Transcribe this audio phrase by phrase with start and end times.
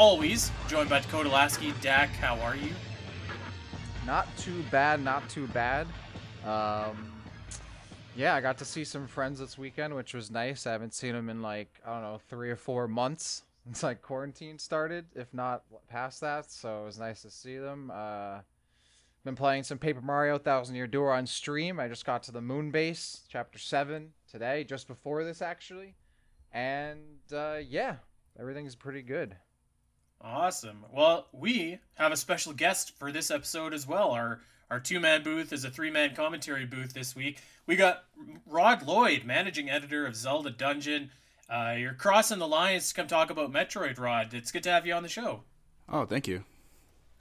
[0.00, 1.74] always, joined by Dakota Lasky.
[1.82, 2.72] Dak, how are you?
[4.06, 5.86] Not too bad, not too bad.
[6.42, 7.12] Um,
[8.16, 10.66] yeah, I got to see some friends this weekend, which was nice.
[10.66, 14.00] I haven't seen them in like, I don't know, three or four months since like
[14.00, 16.50] quarantine started, if not past that.
[16.50, 17.92] So it was nice to see them.
[17.94, 18.38] Uh,
[19.22, 21.78] been playing some Paper Mario Thousand Year Door on stream.
[21.78, 25.94] I just got to the Moon Base, Chapter 7 today, just before this actually.
[26.52, 27.96] And uh, yeah,
[28.38, 29.36] everything's pretty good.
[30.22, 30.84] Awesome.
[30.92, 34.10] Well, we have a special guest for this episode as well.
[34.10, 34.40] Our
[34.70, 37.40] our two man booth is a three man commentary booth this week.
[37.66, 38.04] We got
[38.46, 41.10] Rod Lloyd, managing editor of Zelda Dungeon.
[41.48, 44.32] Uh, you're crossing the lines to come talk about Metroid, Rod.
[44.34, 45.42] It's good to have you on the show.
[45.88, 46.44] Oh, thank you.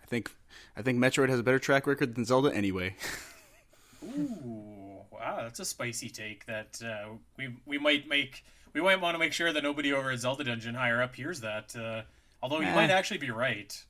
[0.04, 0.32] I think
[0.76, 2.96] I think Metroid has a better track record than Zelda anyway.
[4.04, 8.44] Ooh, wow, that's a spicy take that uh, we we might make.
[8.74, 11.42] We might want to make sure that nobody over at Zelda Dungeon higher up hears
[11.42, 11.76] that.
[11.76, 12.02] Uh,
[12.42, 12.76] although you Eh.
[12.76, 13.84] might actually be right,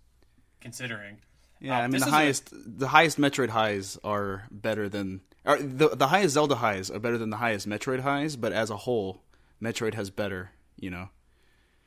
[0.62, 1.20] considering.
[1.60, 5.22] Yeah, Uh, I mean the is a- highest the highest Metroid highs are better than
[5.46, 8.70] or the the highest Zelda highs are better than the highest Metroid highs, but as
[8.70, 9.24] a whole,
[9.62, 11.10] Metroid has better, you know.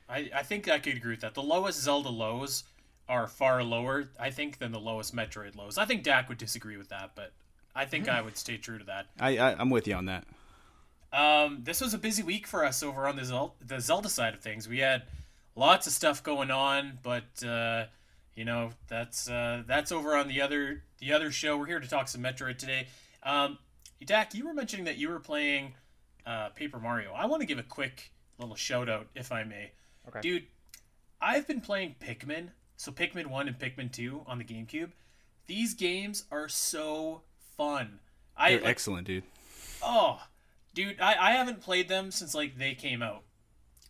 [0.09, 1.33] I, I think I could agree with that.
[1.33, 2.65] The lowest Zelda lows
[3.09, 5.77] are far lower, I think, than the lowest Metroid lows.
[5.77, 7.31] I think Dak would disagree with that, but
[7.75, 9.07] I think I would stay true to that.
[9.19, 10.25] I, I I'm with you on that.
[11.11, 14.33] Um, this was a busy week for us over on the Zel- the Zelda side
[14.33, 14.67] of things.
[14.67, 15.03] We had
[15.55, 17.85] lots of stuff going on, but uh,
[18.35, 21.57] you know that's uh, that's over on the other the other show.
[21.57, 22.87] We're here to talk some Metroid today.
[23.23, 23.57] Um,
[24.05, 25.75] Dak, you were mentioning that you were playing
[26.25, 27.13] uh, Paper Mario.
[27.13, 29.71] I want to give a quick little shout out, if I may.
[30.07, 30.19] Okay.
[30.21, 30.43] Dude,
[31.21, 34.91] I've been playing Pikmin, so Pikmin 1 and Pikmin 2 on the GameCube.
[35.47, 37.21] These games are so
[37.55, 37.99] fun.
[38.35, 39.23] I They're like, excellent, dude.
[39.81, 40.21] Oh,
[40.73, 43.23] dude, I, I haven't played them since like they came out.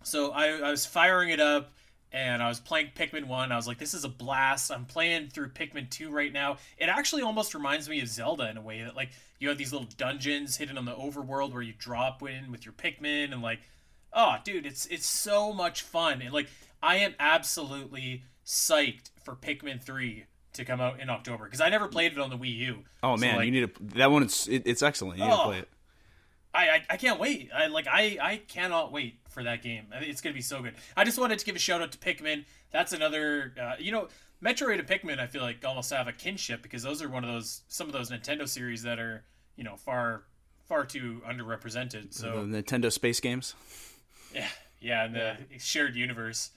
[0.03, 1.71] So I, I was firing it up
[2.11, 3.51] and I was playing Pikmin 1.
[3.51, 4.71] I was like, this is a blast.
[4.71, 6.57] I'm playing through Pikmin 2 right now.
[6.77, 9.09] It actually almost reminds me of Zelda in a way that like
[9.39, 12.73] you have these little dungeons hidden on the overworld where you drop in with your
[12.73, 13.59] Pikmin and like
[14.13, 16.21] oh dude, it's it's so much fun.
[16.21, 16.47] And like
[16.81, 21.87] I am absolutely psyched for Pikmin 3 to come out in October because I never
[21.87, 22.83] played it on the Wii U.
[23.01, 24.21] Oh So, man, like, you need to that one.
[24.23, 25.17] It's it, it's excellent.
[25.17, 25.45] You need to Oh.
[25.45, 25.69] play it.
[26.55, 27.49] I, I, I can't wait.
[27.55, 29.85] I like I, I cannot wait for that game.
[29.93, 30.75] I think It's gonna be so good.
[30.95, 32.45] I just wanted to give a shout out to Pikmin.
[32.71, 34.07] That's another uh, you know
[34.43, 35.19] Metroid and Pikmin.
[35.19, 37.93] I feel like almost have a kinship because those are one of those some of
[37.93, 39.23] those Nintendo series that are
[39.55, 40.23] you know far
[40.67, 42.13] far too underrepresented.
[42.13, 43.55] So the Nintendo Space games.
[44.33, 44.47] yeah,
[44.79, 46.51] yeah, in the shared universe.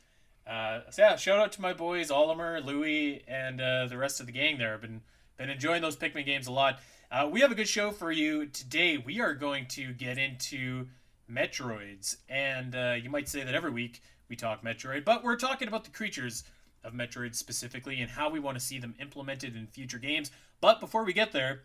[0.47, 4.27] Uh, so yeah, shout out to my boys Olimar, Louie, and uh, the rest of
[4.27, 4.75] the gang there.
[4.75, 5.01] I've been
[5.37, 6.81] been enjoying those Pikmin games a lot.
[7.11, 8.97] Uh, we have a good show for you today.
[8.99, 10.89] We are going to get into
[11.31, 15.69] Metroids, and uh, you might say that every week we talk Metroid, but we're talking
[15.69, 16.45] about the creatures
[16.85, 20.31] of Metroid specifically and how we want to see them implemented in future games.
[20.61, 21.63] But before we get there,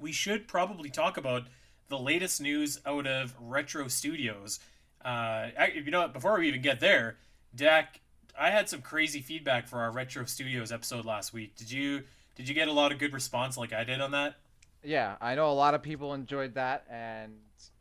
[0.00, 1.44] we should probably talk about
[1.88, 4.60] the latest news out of Retro Studios.
[5.04, 6.06] Uh, I- you know?
[6.08, 7.16] Before we even get there,
[7.54, 8.00] Dak,
[8.38, 11.56] I had some crazy feedback for our Retro Studios episode last week.
[11.56, 12.02] Did you
[12.36, 14.36] did you get a lot of good response like I did on that?
[14.84, 17.32] Yeah, I know a lot of people enjoyed that and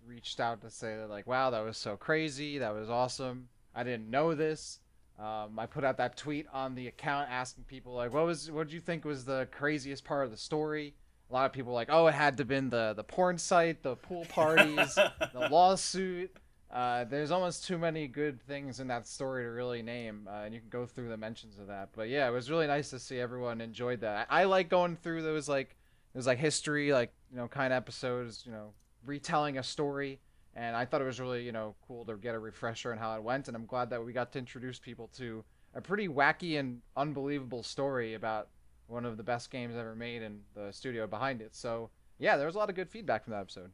[0.08, 3.50] reached out to say that like, wow, that was so crazy, that was awesome.
[3.76, 4.80] I didn't know this.
[5.20, 8.68] Um, I put out that tweet on the account asking people like, what was what
[8.68, 10.94] did you think was the craziest part of the story?
[11.30, 13.38] A lot of people were like, oh, it had to have been the the porn
[13.38, 16.32] site, the pool parties, the lawsuit.
[16.70, 20.54] Uh, there's almost too many good things in that story to really name, uh, and
[20.54, 21.90] you can go through the mentions of that.
[21.96, 24.28] But yeah, it was really nice to see everyone enjoyed that.
[24.30, 25.76] I, I like going through those like
[26.14, 28.74] those like history, like you know, kind of episodes, you know,
[29.06, 30.20] retelling a story.
[30.56, 33.16] And I thought it was really you know cool to get a refresher on how
[33.16, 33.48] it went.
[33.48, 37.64] And I'm glad that we got to introduce people to a pretty wacky and unbelievable
[37.64, 38.50] story about
[38.88, 41.56] one of the best games ever made and the studio behind it.
[41.56, 41.90] So
[42.20, 43.72] yeah, there was a lot of good feedback from that episode.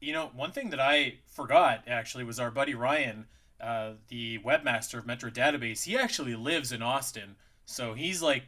[0.00, 3.26] You know, one thing that I forgot actually was our buddy Ryan,
[3.60, 5.84] uh, the webmaster of Metroid Database.
[5.84, 8.44] He actually lives in Austin, so he's like,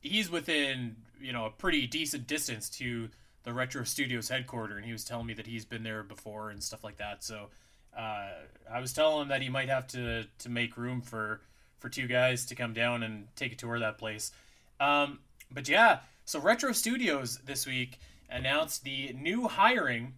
[0.00, 3.10] he's within you know a pretty decent distance to
[3.44, 6.62] the Retro Studios headquarters, and he was telling me that he's been there before and
[6.62, 7.22] stuff like that.
[7.22, 7.48] So
[7.96, 8.28] uh,
[8.72, 11.40] I was telling him that he might have to to make room for
[11.78, 14.32] for two guys to come down and take a tour of that place.
[14.80, 15.20] Um,
[15.50, 17.98] but yeah, so Retro Studios this week
[18.30, 20.14] announced the new hiring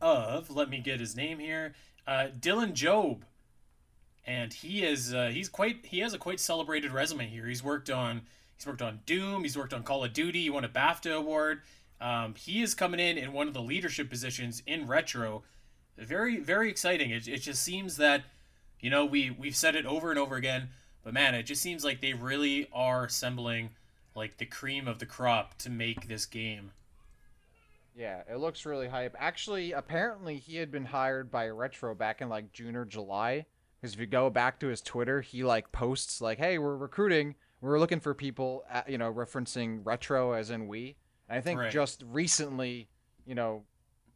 [0.00, 1.74] of let me get his name here
[2.06, 3.24] uh, dylan job
[4.26, 7.90] and he is uh, he's quite he has a quite celebrated resume here he's worked
[7.90, 8.22] on
[8.56, 11.62] he's worked on doom he's worked on call of duty he won a bafta award
[12.00, 15.42] um, he is coming in in one of the leadership positions in retro
[15.96, 18.24] very very exciting it, it just seems that
[18.80, 20.68] You know, we we've said it over and over again,
[21.02, 23.70] but man, it just seems like they really are assembling
[24.14, 26.70] like the cream of the crop to make this game.
[27.96, 29.16] Yeah, it looks really hype.
[29.18, 33.46] Actually, apparently he had been hired by Retro back in like June or July.
[33.80, 37.34] Because if you go back to his Twitter, he like posts like, "Hey, we're recruiting.
[37.60, 40.96] We're looking for people." At, you know, referencing Retro as in we.
[41.28, 41.70] And I think Right.
[41.70, 42.88] just recently,
[43.26, 43.64] you know,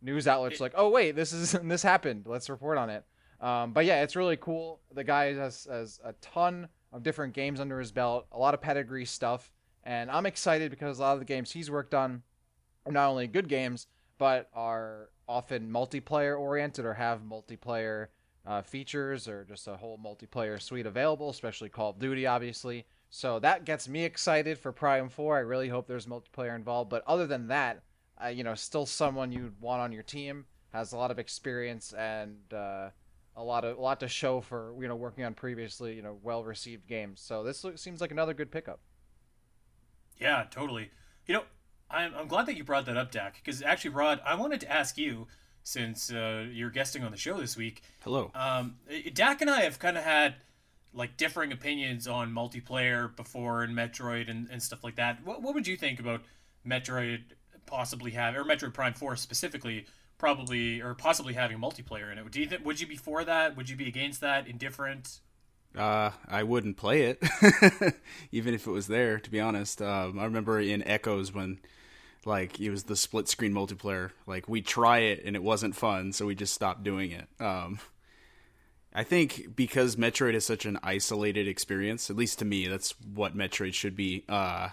[0.01, 2.27] news outlets like, "Oh wait, this is this happened.
[2.27, 3.05] Let's report on it."
[3.41, 4.81] Um, but yeah, it's really cool.
[4.93, 8.61] The guy has has a ton of different games under his belt, a lot of
[8.61, 9.51] pedigree stuff,
[9.85, 12.23] and I'm excited because a lot of the games he's worked on
[12.87, 13.87] are not only good games
[14.19, 18.07] but are often multiplayer oriented or have multiplayer
[18.47, 22.87] uh, features or just a whole multiplayer suite available, especially Call of Duty, obviously.
[23.15, 25.37] So that gets me excited for Prime 4.
[25.37, 26.89] I really hope there's multiplayer involved.
[26.89, 27.83] But other than that,
[28.25, 31.93] uh, you know, still someone you'd want on your team, has a lot of experience
[31.93, 32.89] and uh,
[33.37, 36.17] a lot of a lot to show for you know working on previously you know
[36.23, 37.21] well received games.
[37.21, 38.81] So this seems like another good pickup.
[40.19, 40.91] Yeah, totally.
[41.27, 41.43] You know,
[41.91, 44.73] I'm, I'm glad that you brought that up, Dak, because actually, Rod, I wanted to
[44.73, 45.27] ask you,
[45.63, 48.31] since uh, you're guesting on the show this week, Hello.
[48.35, 48.77] um,
[49.13, 50.37] Dak and I have kind of had
[50.95, 55.25] like differing opinions on multiplayer before and Metroid and, and stuff like that.
[55.25, 56.23] What, what would you think about
[56.67, 57.23] Metroid
[57.67, 59.87] possibly have, or Metroid Prime 4 specifically,
[60.19, 62.31] probably or possibly having multiplayer in it?
[62.31, 63.57] Do you think, would you be for that?
[63.57, 64.47] Would you be against that?
[64.47, 65.21] Indifferent?
[65.77, 67.23] Uh, I wouldn't play it,
[68.33, 69.19] even if it was there.
[69.19, 71.61] To be honest, um, I remember in Echoes when,
[72.27, 74.11] like, it was the split screen multiplayer.
[74.27, 77.27] Like, we try it and it wasn't fun, so we just stopped doing it.
[77.41, 77.79] Um,
[78.95, 83.37] I think because Metroid is such an isolated experience, at least to me, that's what
[83.37, 84.25] Metroid should be.
[84.29, 84.71] Uh,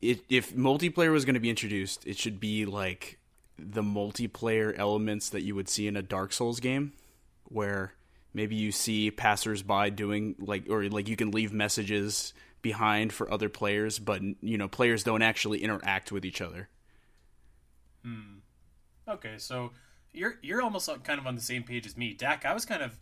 [0.00, 3.18] it, if multiplayer was going to be introduced, it should be like
[3.58, 6.94] the multiplayer elements that you would see in a Dark Souls game,
[7.44, 7.92] where
[8.32, 12.32] maybe you see passersby doing like or like you can leave messages
[12.62, 16.68] behind for other players but you know players don't actually interact with each other
[18.04, 18.38] Hmm.
[19.08, 19.72] Okay, so
[20.12, 22.44] you're you're almost kind of on the same page as me, Dak.
[22.44, 22.98] I was kind of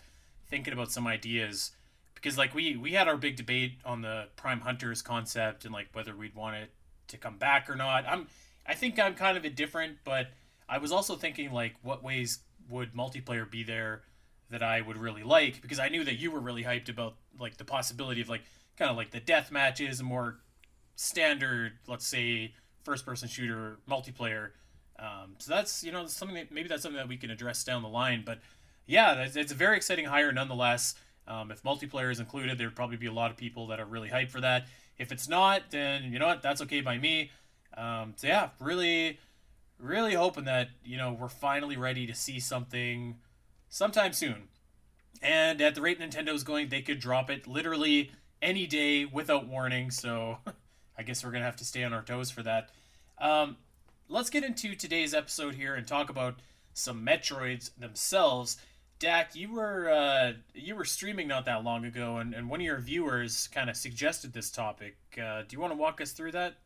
[0.48, 1.72] thinking about some ideas
[2.14, 5.88] because like we we had our big debate on the Prime Hunters concept and like
[5.92, 6.70] whether we'd want it
[7.08, 8.04] to come back or not.
[8.06, 8.26] I'm
[8.66, 10.28] I think I'm kind of indifferent, but
[10.68, 14.02] I was also thinking like what ways would multiplayer be there
[14.50, 17.56] that I would really like because I knew that you were really hyped about like
[17.56, 18.42] the possibility of like
[18.76, 20.38] kind of like the death matches, a more
[20.96, 24.50] standard, let's say, first person shooter multiplayer.
[24.98, 27.82] Um, so that's you know something that maybe that's something that we can address down
[27.82, 28.22] the line.
[28.24, 28.40] But
[28.86, 30.94] yeah, it's a very exciting hire nonetheless.
[31.26, 34.08] Um, if multiplayer is included, there'd probably be a lot of people that are really
[34.08, 34.66] hyped for that.
[34.96, 37.30] If it's not, then you know what, that's okay by me.
[37.76, 39.18] Um, so yeah, really,
[39.78, 43.16] really hoping that you know we're finally ready to see something
[43.68, 44.48] sometime soon.
[45.22, 49.90] And at the rate Nintendo's going, they could drop it literally any day without warning.
[49.90, 50.38] So
[50.98, 52.70] I guess we're gonna have to stay on our toes for that.
[53.20, 53.56] Um,
[54.08, 56.36] let's get into today's episode here and talk about
[56.72, 58.56] some Metroids themselves.
[58.98, 62.66] Dak, you were uh, you were streaming not that long ago, and, and one of
[62.66, 64.96] your viewers kind of suggested this topic.
[65.22, 66.56] Uh, do you want to walk us through that?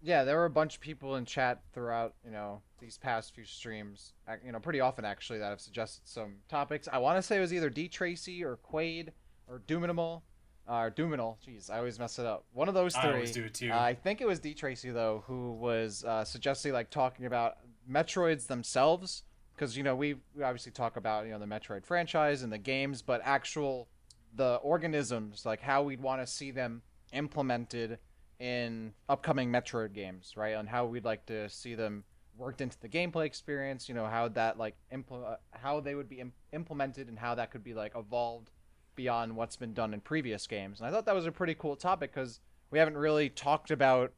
[0.00, 3.44] Yeah, there were a bunch of people in chat throughout, you know, these past few
[3.44, 4.12] streams,
[4.44, 6.86] you know, pretty often actually, that have suggested some topics.
[6.92, 9.08] I want to say it was either D Tracy or Quaid
[9.48, 10.20] or Doominimal, uh,
[10.68, 11.36] or Doominal.
[11.46, 12.44] Jeez, I always mess it up.
[12.52, 13.10] One of those three.
[13.10, 13.70] I always do it too.
[13.70, 17.56] Uh, I think it was D Tracy though, who was uh, suggesting like talking about
[17.90, 19.22] Metroids themselves,
[19.54, 22.58] because you know we we obviously talk about you know the Metroid franchise and the
[22.58, 23.88] games, but actual
[24.34, 26.82] the organisms like how we'd want to see them
[27.12, 27.98] implemented
[28.38, 30.54] in upcoming Metroid games, right?
[30.54, 32.04] And how we'd like to see them
[32.36, 33.88] worked into the gameplay experience.
[33.88, 37.34] You know how that like impl- uh, how they would be Im- implemented and how
[37.36, 38.50] that could be like evolved
[38.98, 40.80] beyond what's been done in previous games.
[40.80, 42.40] And I thought that was a pretty cool topic because
[42.70, 44.12] we haven't really talked about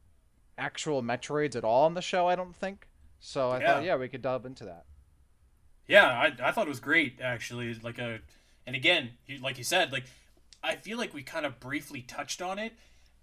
[0.57, 2.27] actual Metroids at all on the show.
[2.27, 2.87] I don't think.
[3.19, 3.93] So I thought, Yeah.
[3.93, 4.85] yeah, we could delve into that.
[5.87, 7.73] Yeah, I, I thought it was great actually.
[7.75, 8.19] Like a,
[8.65, 10.05] and again, like you said, like
[10.63, 12.73] I feel like we kind of briefly touched on it,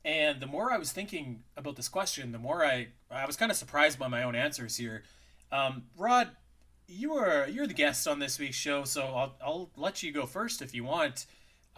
[0.05, 3.51] and the more I was thinking about this question, the more I I was kind
[3.51, 5.03] of surprised by my own answers here.
[5.51, 6.31] Um, Rod,
[6.87, 10.27] you were you're the guest on this week's show, so I'll I'll let you go
[10.27, 11.27] first if you want.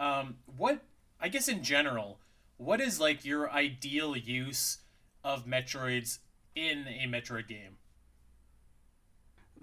[0.01, 0.81] Um, what
[1.19, 2.17] I guess in general,
[2.57, 4.79] what is like your ideal use
[5.23, 6.17] of Metroids
[6.55, 7.77] in a Metroid game?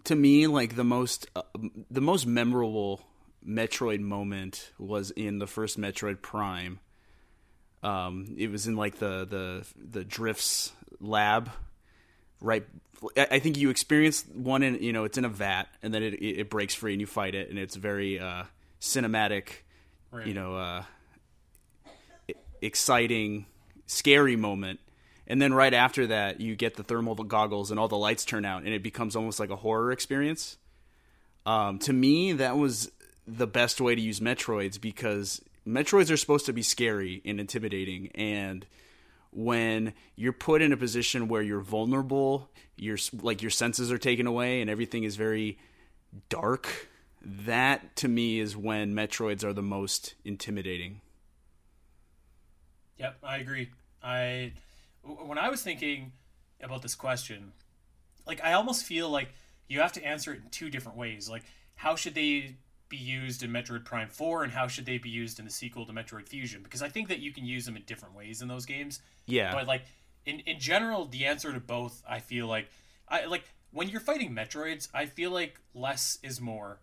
[0.04, 1.42] to me like the most uh,
[1.90, 3.00] the most memorable
[3.45, 6.78] metroid moment was in the first metroid prime
[7.83, 11.50] um it was in like the the the drifts lab
[12.40, 12.64] right
[13.16, 16.14] i think you experience one in you know it's in a vat and then it
[16.14, 18.45] it breaks free and you fight it and it's very uh
[18.80, 19.62] cinematic,
[20.10, 20.26] Right.
[20.26, 20.82] you know, uh,
[22.62, 23.46] exciting,
[23.86, 24.80] scary moment.
[25.26, 28.44] And then right after that, you get the thermal goggles and all the lights turn
[28.44, 30.56] out, and it becomes almost like a horror experience.
[31.44, 32.90] Um, to me, that was
[33.26, 38.10] the best way to use Metroids because Metroids are supposed to be scary and intimidating,
[38.14, 38.64] and
[39.30, 44.26] when you're put in a position where you're vulnerable, your like your senses are taken
[44.26, 45.58] away, and everything is very
[46.30, 46.88] dark.
[47.28, 51.02] That to me is when Metroids are the most intimidating.
[52.97, 53.70] Yep, I agree.
[54.02, 54.52] I
[55.02, 56.12] when I was thinking
[56.62, 57.52] about this question,
[58.26, 59.28] like I almost feel like
[59.68, 61.28] you have to answer it in two different ways.
[61.28, 61.42] Like
[61.75, 62.56] how should they
[62.88, 65.85] be used in Metroid Prime 4 and how should they be used in the sequel
[65.85, 66.62] to Metroid Fusion?
[66.62, 69.02] Because I think that you can use them in different ways in those games.
[69.26, 69.52] Yeah.
[69.52, 69.82] But like
[70.25, 72.70] in in general, the answer to both I feel like
[73.06, 76.80] I like when you're fighting Metroids, I feel like less is more.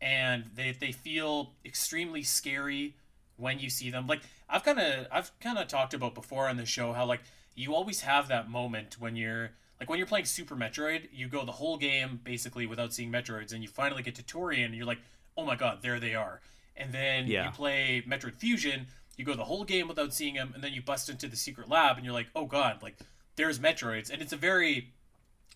[0.00, 2.94] And they they feel extremely scary
[3.36, 4.06] when you see them.
[4.06, 7.20] Like I've kind of I've kind of talked about before on the show how like
[7.54, 9.50] you always have that moment when you're
[9.80, 13.52] like when you're playing Super Metroid, you go the whole game basically without seeing Metroids,
[13.52, 15.00] and you finally get to Tourian, and you're like,
[15.36, 16.40] oh my god, there they are.
[16.76, 17.46] And then Yeah.
[17.46, 18.86] you play Metroid Fusion,
[19.16, 21.68] you go the whole game without seeing them, and then you bust into the secret
[21.68, 22.96] lab, and you're like, oh god, like
[23.36, 24.92] there's Metroids, and it's a very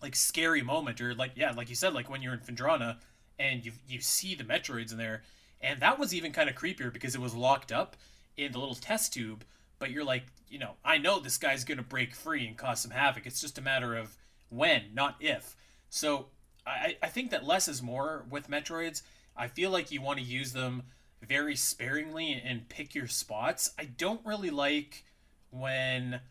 [0.01, 2.97] like scary moment, or like yeah, like you said, like when you're in Phendrana
[3.39, 5.23] and you you see the Metroids in there,
[5.61, 7.95] and that was even kind of creepier because it was locked up
[8.37, 9.43] in the little test tube.
[9.79, 12.91] But you're like, you know, I know this guy's gonna break free and cause some
[12.91, 13.25] havoc.
[13.25, 14.15] It's just a matter of
[14.49, 15.55] when, not if.
[15.89, 16.27] So
[16.65, 19.01] I, I think that less is more with Metroids.
[19.35, 20.83] I feel like you want to use them
[21.21, 23.71] very sparingly and pick your spots.
[23.79, 25.05] I don't really like
[25.49, 26.21] when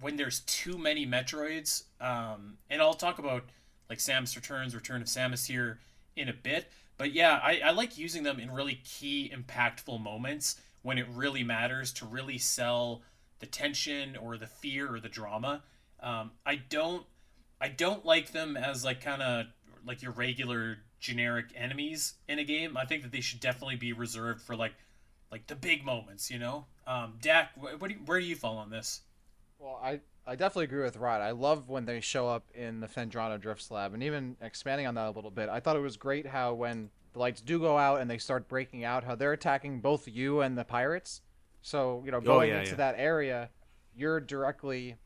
[0.00, 1.84] when there's too many Metroids.
[2.00, 3.44] Um, and I'll talk about
[3.92, 5.78] like Samus Returns, Return of Samus here
[6.16, 6.72] in a bit.
[6.96, 11.44] But yeah, I, I like using them in really key, impactful moments when it really
[11.44, 13.02] matters to really sell
[13.40, 15.62] the tension or the fear or the drama.
[16.00, 17.04] Um, I don't
[17.60, 19.46] I don't like them as like kind of
[19.84, 22.78] like your regular generic enemies in a game.
[22.78, 24.72] I think that they should definitely be reserved for like
[25.30, 26.64] like the big moments, you know.
[26.86, 29.02] Um, Dak, wh- what do you, where do you fall on this?
[29.58, 31.20] Well, I, I definitely agree with Rod.
[31.20, 34.94] I love when they show up in the Phendrana Drifts lab, and even expanding on
[34.94, 37.76] that a little bit, I thought it was great how when the lights do go
[37.76, 41.22] out and they start breaking out, how they're attacking both you and the pirates.
[41.60, 42.76] So you know, going yeah, into yeah.
[42.76, 43.50] that area,
[43.96, 44.96] you're directly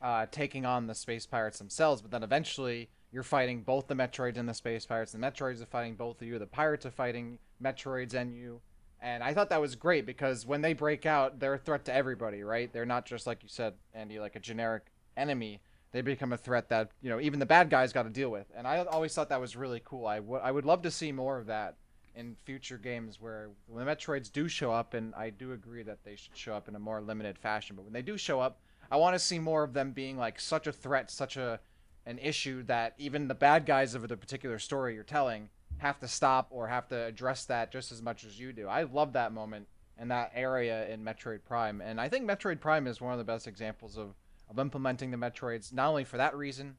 [0.00, 4.36] uh, taking on the space pirates themselves, but then eventually you're fighting both the Metroids
[4.36, 5.12] and the space pirates.
[5.12, 6.38] The Metroids are fighting both of you.
[6.38, 8.60] The pirates are fighting Metroids and you.
[9.00, 11.94] And I thought that was great because when they break out, they're a threat to
[11.94, 12.72] everybody, right?
[12.72, 14.86] They're not just like you said, Andy, like a generic
[15.16, 15.60] enemy.
[15.92, 18.46] They become a threat that you know even the bad guys got to deal with.
[18.54, 20.06] And I always thought that was really cool.
[20.06, 21.76] I would I would love to see more of that
[22.14, 26.16] in future games where the Metroids do show up, and I do agree that they
[26.16, 27.76] should show up in a more limited fashion.
[27.76, 30.40] But when they do show up, I want to see more of them being like
[30.40, 31.60] such a threat, such a
[32.04, 36.08] an issue that even the bad guys of the particular story you're telling have to
[36.08, 38.68] stop or have to address that just as much as you do.
[38.68, 42.86] I love that moment and that area in Metroid Prime, and I think Metroid Prime
[42.86, 44.14] is one of the best examples of
[44.50, 46.76] of implementing the Metroids not only for that reason,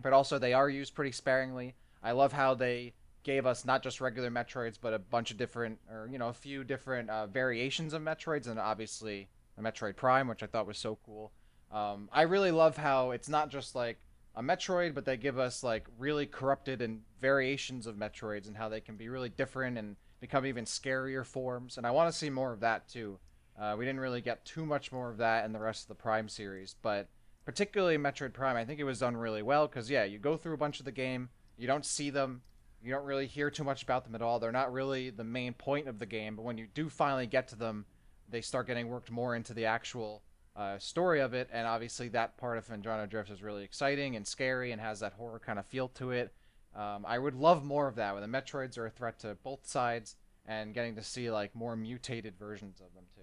[0.00, 1.74] but also they are used pretty sparingly.
[2.02, 5.78] I love how they gave us not just regular Metroids, but a bunch of different,
[5.90, 10.28] or you know, a few different uh, variations of Metroids, and obviously the Metroid Prime,
[10.28, 11.32] which I thought was so cool.
[11.72, 13.98] Um, I really love how it's not just like
[14.38, 18.68] a Metroid, but they give us like really corrupted and variations of Metroids, and how
[18.68, 21.76] they can be really different and become even scarier forms.
[21.76, 23.18] And I want to see more of that too.
[23.60, 25.96] Uh, we didn't really get too much more of that in the rest of the
[25.96, 27.08] Prime series, but
[27.44, 30.54] particularly Metroid Prime, I think it was done really well because yeah, you go through
[30.54, 32.42] a bunch of the game, you don't see them,
[32.80, 34.38] you don't really hear too much about them at all.
[34.38, 37.48] They're not really the main point of the game, but when you do finally get
[37.48, 37.86] to them,
[38.30, 40.22] they start getting worked more into the actual
[40.58, 44.26] uh, story of it, and obviously that part of Phendrana Drift is really exciting and
[44.26, 46.32] scary and has that horror kind of feel to it.
[46.74, 49.66] Um, I would love more of that, where the Metroids are a threat to both
[49.66, 53.22] sides, and getting to see like more mutated versions of them too.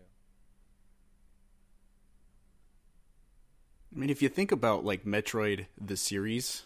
[3.93, 6.63] I mean, if you think about like Metroid the series,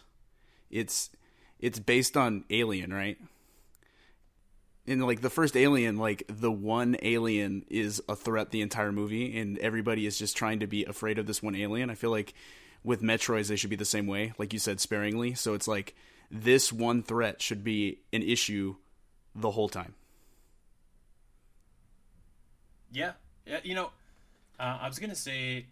[0.70, 1.10] it's
[1.58, 3.18] it's based on Alien, right?
[4.90, 9.38] And like the first Alien, like the one alien is a threat the entire movie,
[9.38, 11.90] and everybody is just trying to be afraid of this one alien.
[11.90, 12.34] I feel like
[12.82, 15.34] with Metroids they should be the same way, like you said, sparingly.
[15.34, 15.94] So it's like
[16.28, 18.74] this one threat should be an issue
[19.32, 19.94] the whole time.
[22.90, 23.12] Yeah,
[23.46, 23.60] yeah.
[23.62, 23.90] You know,
[24.58, 25.66] uh, I was gonna say,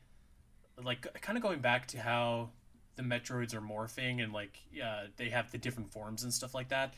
[0.81, 2.51] like, kind of going back to how
[2.95, 6.69] the Metroids are morphing and like, uh, they have the different forms and stuff like
[6.69, 6.95] that.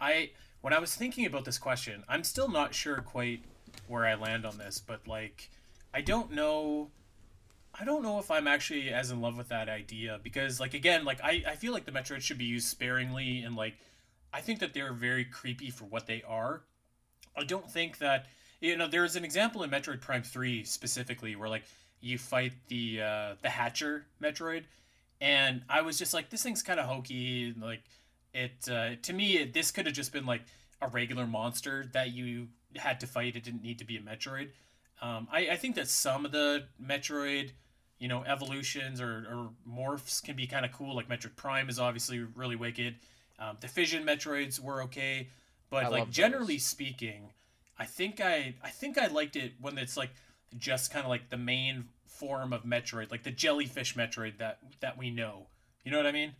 [0.00, 3.42] I when I was thinking about this question, I'm still not sure quite
[3.86, 5.50] where I land on this, but like
[5.94, 6.90] I don't know
[7.80, 11.04] I don't know if I'm actually as in love with that idea because like again,
[11.04, 13.74] like I, I feel like the Metroid should be used sparingly and like
[14.32, 16.62] I think that they're very creepy for what they are.
[17.36, 18.26] I don't think that
[18.60, 21.64] you know there's an example in Metroid Prime 3 specifically where like
[22.00, 24.64] you fight the uh the Hatcher Metroid
[25.20, 27.82] and I was just like this thing's kind of hokey like
[28.34, 30.42] it uh, to me it, this could have just been like
[30.80, 34.50] a regular monster that you had to fight it didn't need to be a Metroid.
[35.00, 37.52] Um, I, I think that some of the Metroid
[37.98, 41.78] you know evolutions or, or morphs can be kind of cool like metroid prime is
[41.78, 42.94] obviously really wicked
[43.38, 45.28] um, the fission metroids were okay
[45.70, 46.64] but I like generally those.
[46.64, 47.30] speaking
[47.78, 50.10] i think i i think i liked it when it's like
[50.56, 54.96] just kind of like the main form of metroid like the jellyfish metroid that that
[54.96, 55.46] we know
[55.84, 56.34] you know what i mean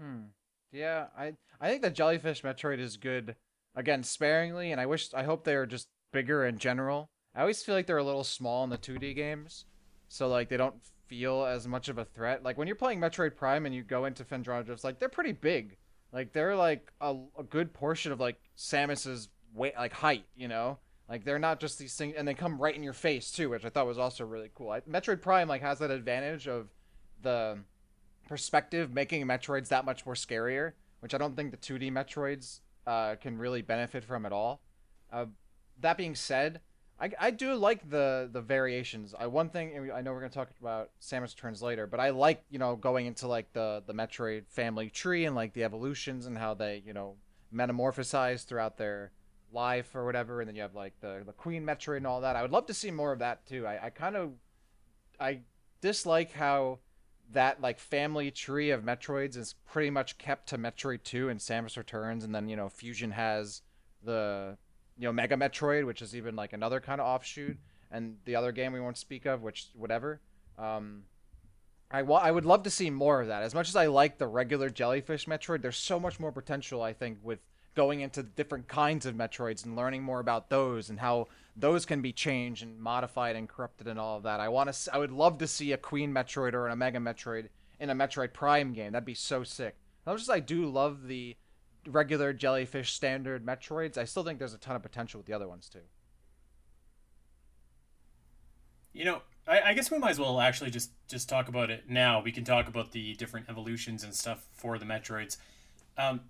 [0.00, 0.24] Hmm.
[0.72, 3.36] Yeah, I I think the jellyfish Metroid is good.
[3.74, 7.10] Again, sparingly, and I wish I hope they are just bigger in general.
[7.34, 9.66] I always feel like they're a little small in the 2D games,
[10.08, 12.42] so like they don't feel as much of a threat.
[12.42, 15.32] Like when you're playing Metroid Prime and you go into Phendrana Drifts, like they're pretty
[15.32, 15.76] big.
[16.12, 20.24] Like they're like a, a good portion of like Samus's weight, like height.
[20.34, 23.30] You know, like they're not just these things, and they come right in your face
[23.30, 24.70] too, which I thought was also really cool.
[24.70, 26.68] I, Metroid Prime like has that advantage of
[27.22, 27.58] the
[28.26, 33.16] perspective, making Metroids that much more scarier, which I don't think the 2D Metroids uh,
[33.16, 34.60] can really benefit from at all.
[35.12, 35.26] Uh,
[35.80, 36.60] that being said,
[36.98, 39.14] I, I do like the the variations.
[39.18, 42.42] I one thing I know we're gonna talk about Samus Returns later, but I like
[42.48, 46.38] you know going into like the the Metroid family tree and like the evolutions and
[46.38, 47.16] how they you know
[47.54, 49.12] metamorphosize throughout their
[49.52, 52.34] life or whatever, and then you have like the the Queen Metroid and all that.
[52.34, 53.66] I would love to see more of that too.
[53.66, 54.32] I, I kind of
[55.20, 55.40] I
[55.82, 56.78] dislike how
[57.32, 61.76] that like family tree of Metroids is pretty much kept to Metroid 2 and Samus
[61.76, 63.62] Returns, and then you know Fusion has
[64.04, 64.56] the
[64.96, 67.56] you know Mega Metroid, which is even like another kind of offshoot,
[67.90, 70.20] and the other game we won't speak of, which whatever.
[70.58, 71.04] Um,
[71.90, 73.42] I wa- I would love to see more of that.
[73.42, 76.92] As much as I like the regular Jellyfish Metroid, there's so much more potential I
[76.92, 77.40] think with
[77.76, 82.02] going into different kinds of Metroids and learning more about those and how those can
[82.02, 84.40] be changed and modified and corrupted and all of that.
[84.40, 84.94] I want to.
[84.94, 88.32] I would love to see a Queen Metroid or a Mega Metroid in a Metroid
[88.32, 88.92] Prime game.
[88.92, 89.76] That'd be so sick.
[90.06, 91.36] As much as I do love the
[91.86, 95.46] regular Jellyfish standard Metroids, I still think there's a ton of potential with the other
[95.46, 95.80] ones too.
[98.92, 101.84] You know, I, I guess we might as well actually just just talk about it
[101.88, 102.22] now.
[102.22, 105.36] We can talk about the different evolutions and stuff for the Metroids.
[105.98, 106.20] Um,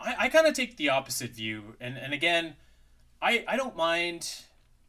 [0.00, 2.56] I, I kind of take the opposite view, and and again,
[3.20, 4.28] I I don't mind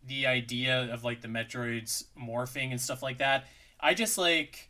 [0.06, 3.48] the idea of like the Metroids morphing and stuff like that.
[3.80, 4.70] I just like,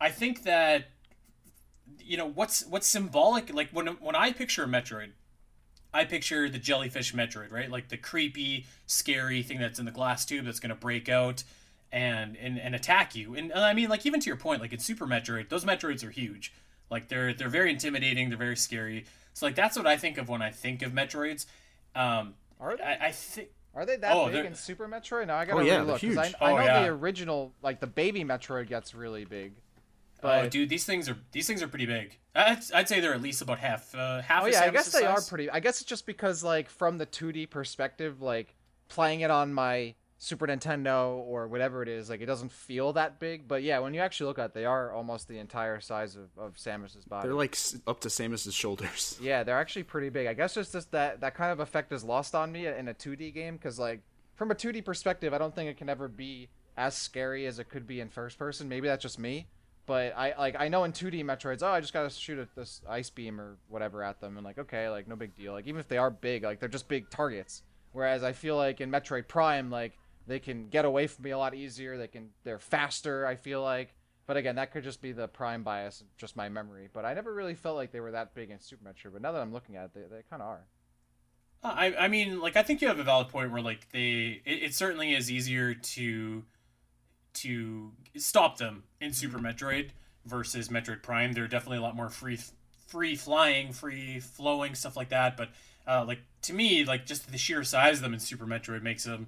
[0.00, 0.86] I think that,
[1.98, 3.52] you know, what's what's symbolic.
[3.52, 5.10] Like when when I picture a Metroid,
[5.92, 7.70] I picture the jellyfish Metroid, right?
[7.70, 11.42] Like the creepy, scary thing that's in the glass tube that's gonna break out
[11.92, 13.34] and and, and attack you.
[13.34, 16.04] And, and I mean, like even to your point, like in Super Metroid, those Metroids
[16.04, 16.52] are huge.
[16.90, 18.28] Like they're they're very intimidating.
[18.28, 19.04] They're very scary.
[19.34, 21.46] So like that's what I think of when I think of Metroids.
[21.94, 22.82] Um, Are they?
[22.84, 25.26] I, I think Are they that Oh, big they're- in Super Metroid?
[25.28, 26.44] No, I gotta Oh, yeah, relook they're 'cause I.
[26.46, 26.82] I Oh, know yeah.
[26.82, 29.52] the original, like the baby Metroid, gets really big.
[30.22, 32.18] Oh, dude, these things are these things are pretty big.
[32.34, 34.42] I'd, I'd say they're at least about half uh, half.
[34.42, 35.48] oh yeah, I guess they are pretty.
[35.48, 38.54] I guess it's just because like from the 2D perspective, like
[38.88, 43.18] playing it on my Super Nintendo or whatever it is, like it doesn't feel that
[43.18, 43.48] big.
[43.48, 46.28] But yeah, when you actually look at it, they are almost the entire size of,
[46.36, 47.26] of Samus's body.
[47.26, 47.56] They're like
[47.86, 49.18] up to Samus's shoulders.
[49.30, 50.26] Yeah, they're actually pretty big.
[50.26, 53.32] I guess just that that kind of effect is lost on me in a 2D
[53.32, 54.02] game because like
[54.34, 57.70] from a 2D perspective, I don't think it can ever be as scary as it
[57.70, 58.68] could be in first person.
[58.68, 59.46] Maybe that's just me,
[59.86, 62.82] but I like I know in 2D Metroids, oh, I just gotta shoot at this
[62.86, 65.54] ice beam or whatever at them, and like okay, like no big deal.
[65.54, 67.62] Like even if they are big, like they're just big targets.
[67.92, 69.98] Whereas I feel like in Metroid Prime, like
[70.30, 71.98] they can get away from me a lot easier.
[71.98, 73.26] They can they're faster.
[73.26, 73.94] I feel like.
[74.26, 76.88] But again, that could just be the prime bias, just my memory.
[76.92, 79.12] But I never really felt like they were that big in Super Metroid.
[79.14, 80.66] But now that I'm looking at it, they, they kind of are.
[81.64, 84.40] Uh, I, I mean, like I think you have a valid point where like they
[84.44, 86.44] it, it certainly is easier to
[87.32, 89.90] to stop them in Super Metroid
[90.26, 91.32] versus Metroid Prime.
[91.32, 92.38] They're definitely a lot more free
[92.86, 95.36] free flying, free flowing stuff like that.
[95.36, 95.50] But
[95.86, 99.04] uh, like to me, like just the sheer size of them in Super Metroid makes
[99.04, 99.26] them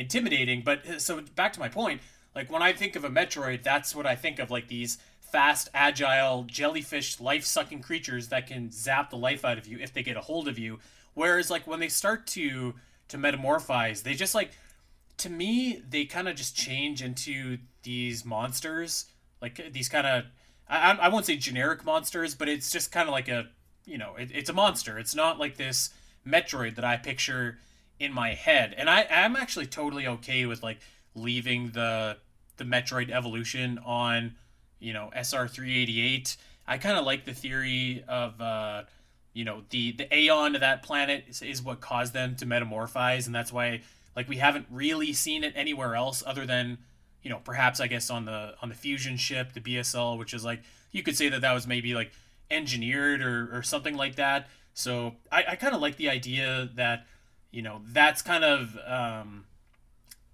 [0.00, 0.62] intimidating.
[0.62, 2.00] But uh, so back to my point,
[2.34, 5.68] like when I think of a Metroid, that's what I think of like these fast,
[5.74, 10.02] agile, jellyfish, life sucking creatures that can zap the life out of you if they
[10.02, 10.78] get a hold of you.
[11.14, 12.74] Whereas like when they start to
[13.08, 14.52] to metamorphise, they just like
[15.18, 19.06] to me they kind of just change into these monsters,
[19.42, 20.24] like these kind of
[20.68, 23.48] I, I won't say generic monsters, but it's just kind of like a
[23.84, 24.98] you know, it, it's a monster.
[24.98, 25.90] It's not like this
[26.26, 27.58] Metroid that I picture
[28.00, 28.74] in my head.
[28.76, 30.78] And I I'm actually totally okay with like
[31.14, 32.16] leaving the
[32.56, 34.34] the Metroid evolution on,
[34.80, 36.36] you know, SR388.
[36.66, 38.82] I kind of like the theory of uh
[39.32, 43.26] you know the the aeon of that planet is, is what caused them to metamorphize
[43.26, 43.80] and that's why
[44.16, 46.78] like we haven't really seen it anywhere else other than
[47.22, 50.44] you know perhaps i guess on the on the fusion ship the bsl which is
[50.44, 52.10] like you could say that that was maybe like
[52.50, 57.06] engineered or, or something like that so i, I kind of like the idea that
[57.50, 59.44] you know that's kind of um,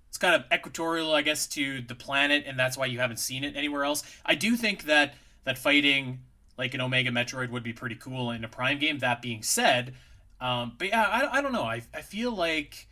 [0.08, 3.44] it's kind of equatorial i guess to the planet and that's why you haven't seen
[3.44, 6.20] it anywhere else i do think that that fighting
[6.58, 9.94] like an omega metroid would be pretty cool in a prime game that being said
[10.40, 12.88] um, but yeah I, I don't know I, I feel like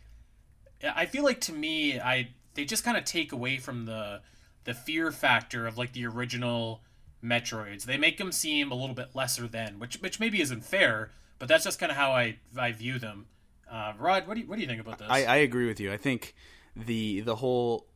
[0.83, 4.21] i feel like to me i they just kind of take away from the
[4.65, 6.81] the fear factor of like the original
[7.25, 7.83] Metroids.
[7.83, 11.47] They make them seem a little bit lesser than, which which maybe isn't fair, but
[11.47, 13.27] that's just kind of how I I view them.
[13.69, 15.07] Uh, Rod, what do you what do you think about this?
[15.09, 15.91] I, I agree with you.
[15.91, 16.35] I think
[16.75, 17.87] the the whole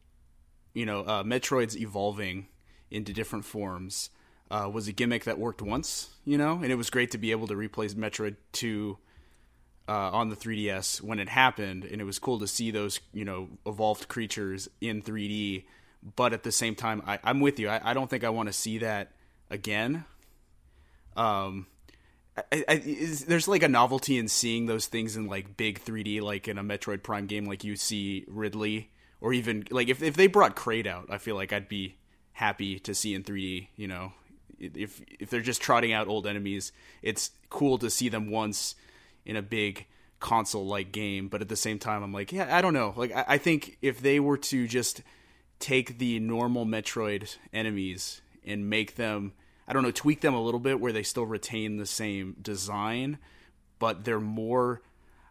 [0.73, 2.47] you know uh, Metroids evolving
[2.89, 4.09] into different forms
[4.49, 7.31] uh, was a gimmick that worked once, you know, and it was great to be
[7.31, 8.97] able to replace Metroid two
[9.87, 13.25] uh, on the 3DS when it happened, and it was cool to see those you
[13.25, 15.65] know evolved creatures in 3D.
[16.15, 17.67] But at the same time, I, am with you.
[17.67, 19.11] I, I don't think I want to see that
[19.49, 20.05] again.
[21.17, 21.67] Um,
[22.51, 22.75] I, I,
[23.27, 26.63] there's like a novelty in seeing those things in like big 3D, like in a
[26.63, 30.87] Metroid Prime game, like you see Ridley, or even like if if they brought Kraid
[30.87, 31.97] out, I feel like I'd be
[32.33, 33.67] happy to see in 3D.
[33.75, 34.13] You know,
[34.59, 36.71] if if they're just trotting out old enemies,
[37.01, 38.75] it's cool to see them once
[39.25, 39.85] in a big
[40.19, 42.93] console like game, but at the same time, I'm like, yeah, I don't know.
[42.95, 45.01] Like, I, I think if they were to just
[45.59, 49.33] take the normal Metroid enemies and make them,
[49.69, 53.19] I don't know, tweak them a little bit where they still retain the same design,
[53.77, 54.81] but they're more,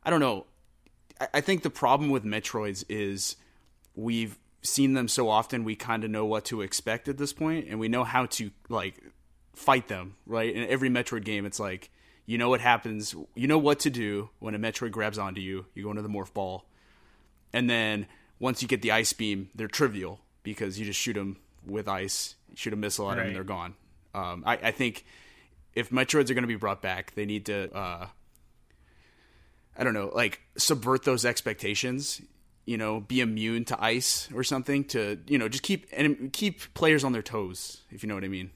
[0.04, 0.46] I don't know.
[1.20, 3.34] I, I think the problem with Metroids is
[3.96, 7.66] we've seen them so often, we kind of know what to expect at this point,
[7.68, 8.94] and we know how to, like,
[9.54, 10.54] fight them, right?
[10.54, 11.90] In every Metroid game, it's like,
[12.24, 13.16] you know what happens.
[13.34, 15.66] You know what to do when a Metroid grabs onto you.
[15.74, 16.66] You go into the morph ball,
[17.52, 18.06] and then
[18.38, 22.36] once you get the ice beam, they're trivial because you just shoot them with ice,
[22.54, 23.16] shoot a missile at right.
[23.16, 23.74] them, and they're gone.
[24.18, 25.04] Um, I, I, think
[25.74, 28.08] if Metroids are going to be brought back, they need to, uh,
[29.76, 32.20] I don't know, like subvert those expectations.
[32.66, 36.74] You know, be immune to ice or something to you know just keep and keep
[36.74, 38.50] players on their toes, if you know what I mean.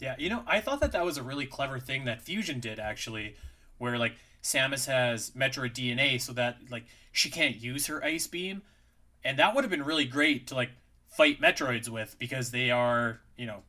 [0.00, 2.80] Yeah, you know, I thought that that was a really clever thing that Fusion did
[2.80, 3.36] actually,
[3.78, 8.62] where like Samus has Metroid DNA so that like she can't use her ice beam,
[9.22, 10.70] and that would have been really great to like
[11.12, 13.62] fight Metroids with because they are you know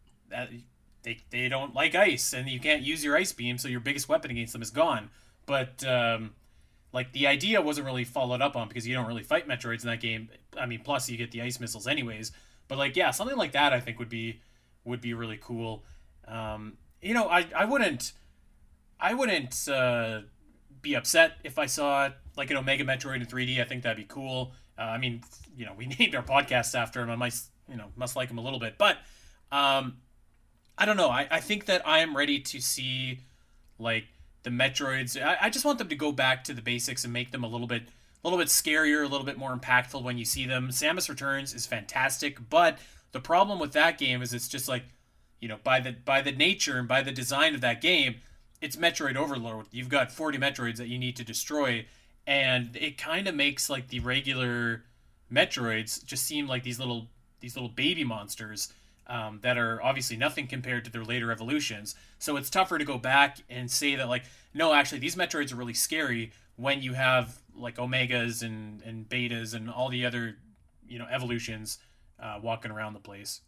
[1.04, 4.10] they they don't like ice and you can't use your ice beam so your biggest
[4.10, 5.10] weapon against them is gone.
[5.46, 6.32] But um,
[6.94, 9.90] like the idea wasn't really followed up on because you don't really fight Metroids in
[9.90, 10.30] that game.
[10.58, 12.32] I mean, plus you get the ice missiles anyways.
[12.68, 14.42] But like yeah, something like that I think would be
[14.86, 15.84] would be really cool.
[16.28, 18.14] Um, you know, I, I wouldn't
[19.00, 20.22] I wouldn't uh,
[20.82, 23.60] be upset if I saw like an Omega Metroid in 3D.
[23.60, 24.54] I think that'd be cool.
[24.78, 25.22] Uh, I mean,
[25.56, 27.10] you know, we named our podcast after him.
[27.10, 27.36] I might,
[27.70, 28.98] you know, must like him a little bit, but
[29.52, 29.98] um,
[30.78, 31.10] I don't know.
[31.10, 33.20] I, I think that I am ready to see
[33.80, 34.06] like
[34.44, 35.22] the Metroids.
[35.22, 37.48] I, I just want them to go back to the basics and make them a
[37.48, 40.70] little bit, a little bit scarier, a little bit more impactful when you see them.
[40.70, 42.80] Samus Returns is fantastic, but
[43.12, 44.84] the problem with that game is it's just like
[45.44, 48.16] you know, by the by the nature and by the design of that game,
[48.62, 49.66] it's Metroid Overload.
[49.72, 51.86] You've got 40 Metroids that you need to destroy,
[52.26, 54.84] and it kind of makes like the regular
[55.32, 57.08] Metroids just seem like these little
[57.40, 58.72] these little baby monsters
[59.08, 61.96] um, that are obviously nothing compared to their later evolutions.
[62.20, 65.58] So it's tougher to go back and say that like, no, actually these Metroids are
[65.58, 70.38] really scary when you have like Omegas and and Betas and all the other
[70.88, 71.80] you know evolutions
[72.20, 73.42] uh, walking around the place.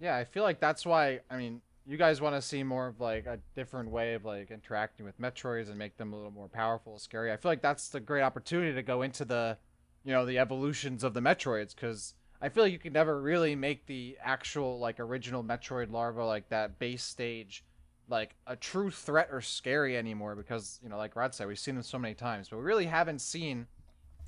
[0.00, 1.20] Yeah, I feel like that's why.
[1.30, 4.52] I mean, you guys want to see more of like a different way of like
[4.52, 7.32] interacting with Metroids and make them a little more powerful, scary.
[7.32, 9.58] I feel like that's the great opportunity to go into the,
[10.04, 13.56] you know, the evolutions of the Metroids because I feel like you can never really
[13.56, 17.64] make the actual like original Metroid larva like that base stage
[18.08, 21.74] like a true threat or scary anymore because you know like Rod said we've seen
[21.74, 23.66] them so many times but we really haven't seen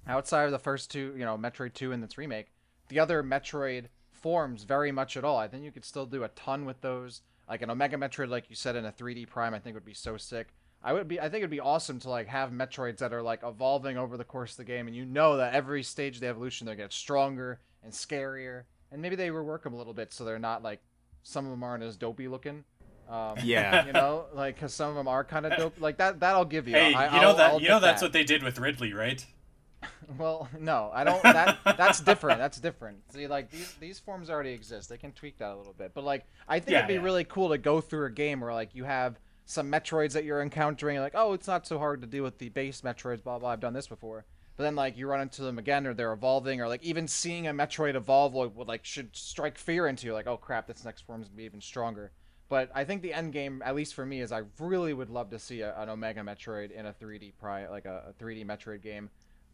[0.09, 2.49] outside of the first two you know Metroid 2 and this remake
[2.89, 3.87] the other Metroid
[4.23, 5.37] forms very much at all.
[5.37, 7.23] I think you could still do a ton with those.
[7.49, 9.95] Like an Omega Metroid, like you said, in a 3D Prime, I think would be
[9.95, 10.49] so sick.
[10.83, 11.21] I would be.
[11.21, 14.25] I think it'd be awesome to like have Metroids that are like evolving over the
[14.25, 16.93] course of the game, and you know that every stage of the evolution they get
[16.93, 20.81] stronger and scarier, and maybe they rework them a little bit so they're not like
[21.23, 22.65] some of them aren't as dopey looking.
[23.09, 23.87] Um, Yeah.
[23.87, 25.81] you know, like because some of them are kind of dope.
[25.81, 26.75] Like that, that I'll give you.
[26.75, 28.07] Hey, I, you know I'll- that I'll you know get that's that.
[28.07, 29.25] what they did with Ridley, right?
[30.19, 31.23] Well, no, I don't.
[31.23, 32.39] That that's different.
[32.39, 32.99] That's different.
[33.13, 34.89] See, like these these forms already exist.
[34.89, 35.93] They can tweak that a little bit.
[35.95, 37.01] But like, I think Yeah, it'd be yeah.
[37.03, 40.43] really cool to go through a game where like you have some Metroids that you're
[40.43, 40.99] encountering.
[41.01, 43.23] Like, oh, it's not so hard to deal with the base Metroids.
[43.23, 43.51] Blah blah.
[43.51, 44.25] I've done this before.
[44.57, 47.47] But then like you run into them again, or they're evolving, or like even seeing
[47.47, 50.13] a Metroid evolve would, would like should strike fear into you.
[50.13, 52.13] Like, oh crap, this next form's gonna be even stronger.
[52.49, 55.31] But I think the end game, at least for me, is I really would love
[55.31, 58.83] to see a, an Omega Metroid in a 3D pri like a, a 3D Metroid
[58.83, 59.09] game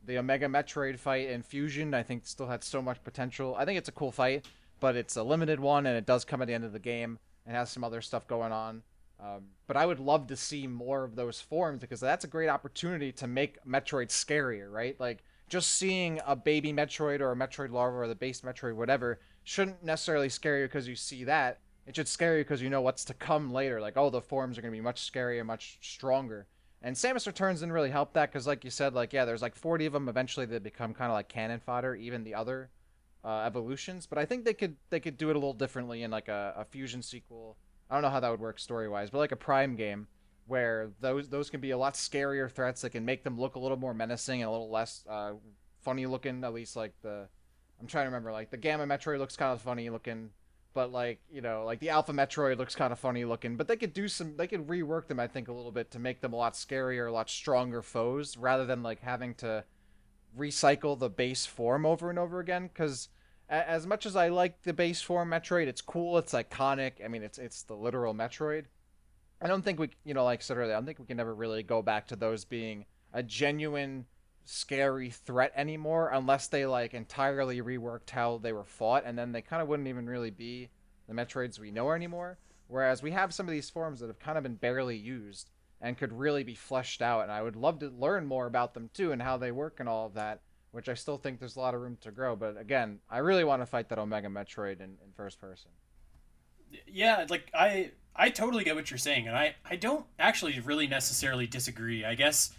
[0.05, 3.55] the Omega Metroid fight in Fusion, I think, still had so much potential.
[3.57, 4.47] I think it's a cool fight,
[4.81, 7.19] but it's a limited one, and it does come at the end of the game
[7.47, 8.83] and has some other stuff going on.
[9.21, 12.49] Um, but I would love to see more of those forms because that's a great
[12.49, 14.99] opportunity to make Metroid scarier, right?
[15.01, 19.19] Like just seeing a baby Metroid or a Metroid larva or the base Metroid, whatever,
[19.43, 21.59] shouldn't necessarily scare you because you see that.
[21.87, 23.81] It should scare you because you know what's to come later.
[23.81, 26.47] Like, oh, the forms are going to be much scarier, much stronger.
[26.81, 29.57] And Samus Returns didn't really help that because, like you said, like yeah, there's like
[29.57, 30.09] 40 of them.
[30.09, 32.71] Eventually, they become kind of like cannon fodder, even the other
[33.25, 34.07] uh, evolutions.
[34.07, 36.55] But I think they could they could do it a little differently in like a,
[36.57, 37.57] a fusion sequel.
[37.91, 40.07] I don't know how that would work story wise, but like a Prime game
[40.47, 43.59] where those those can be a lot scarier threats that can make them look a
[43.59, 45.33] little more menacing and a little less uh,
[45.83, 46.45] funny looking.
[46.45, 47.29] At least like the
[47.81, 50.31] I'm trying to remember like the Gamma Metroid looks kind of funny looking
[50.79, 53.75] but like you know like the alpha metroid looks kind of funny looking but they
[53.75, 56.33] could do some they could rework them i think a little bit to make them
[56.33, 59.65] a lot scarier a lot stronger foes rather than like having to
[60.39, 63.09] recycle the base form over and over again because
[63.49, 67.25] as much as i like the base form metroid it's cool it's iconic i mean
[67.25, 68.67] it's it's the literal metroid.
[69.43, 71.19] I don't think we you know like I said earlier i don't think we can
[71.19, 74.07] ever really go back to those being a genuine
[74.51, 79.43] scary threat anymore unless they like entirely reworked how they were fought and then they
[79.43, 80.71] kind of wouldn't even really be
[81.07, 82.39] the metroids we know anymore.
[82.67, 85.51] Whereas we have some of these forms that have kind of been barely used
[85.83, 88.89] and could really be fleshed out and i would love to learn more about them
[88.95, 90.41] too and how they work and all of that
[90.73, 92.35] which i still think there's a lot of room to grow.
[92.35, 95.71] But again i really want to fight that omega metroid in, in first person.
[96.87, 100.87] Yeah, like I I totally get what you're saying, and I I don't actually really
[100.87, 102.05] necessarily disagree.
[102.05, 102.51] I guess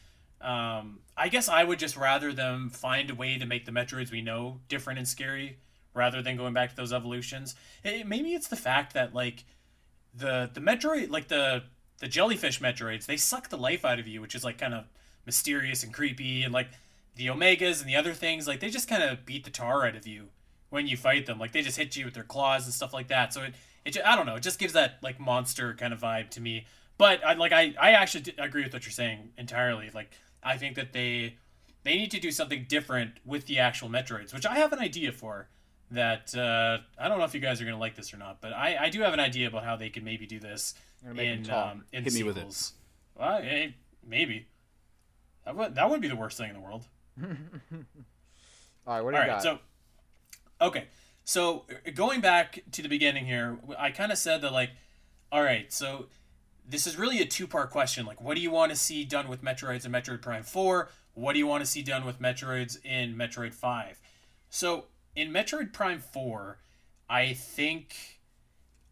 [0.42, 4.12] um, I guess I would just rather them find a way to make the Metroids
[4.12, 5.58] we know different and scary,
[5.94, 7.56] rather than going back to those evolutions.
[7.84, 9.44] It, maybe it's the fact that like
[10.14, 11.64] the the Metroid, like the
[12.00, 14.86] the jellyfish Metroids, they suck the life out of you, which is like kind of
[15.26, 16.70] mysterious and creepy, and like
[17.16, 19.96] the Omegas and the other things, like they just kind of beat the tar out
[19.96, 20.30] of you
[20.70, 21.38] when you fight them.
[21.38, 23.34] Like they just hit you with their claws and stuff like that.
[23.34, 26.30] So it, it I don't know, it just gives that like monster kind of vibe
[26.32, 26.66] to me.
[26.98, 29.90] But I like I I actually agree with what you're saying entirely.
[29.94, 30.12] Like
[30.44, 31.38] I think that they
[31.84, 35.12] they need to do something different with the actual Metroids, which I have an idea
[35.12, 35.50] for.
[35.92, 38.54] That uh, I don't know if you guys are gonna like this or not, but
[38.54, 41.28] I, I do have an idea about how they could maybe do this Gonna make
[41.30, 42.42] 'em in um, in Hit me with it.
[42.42, 42.74] sequels.
[43.16, 43.70] Well, eh,
[44.08, 44.46] maybe
[45.46, 46.86] that would that would be the worst thing in the world.
[47.24, 47.26] all
[48.86, 49.60] right what do All you right, got so
[50.62, 50.86] okay,
[51.26, 54.70] so uh, going back to the beginning here, I kind of said that like,
[55.32, 56.06] all right, so
[56.70, 58.06] this is really a two-part question.
[58.06, 60.90] Like, what do you want to see done with Metroids in Metroid Prime Four?
[61.14, 64.00] What do you want to see done with Metroids in Metroid Five?
[64.50, 66.60] So in Metroid Prime Four,
[67.10, 68.20] I think.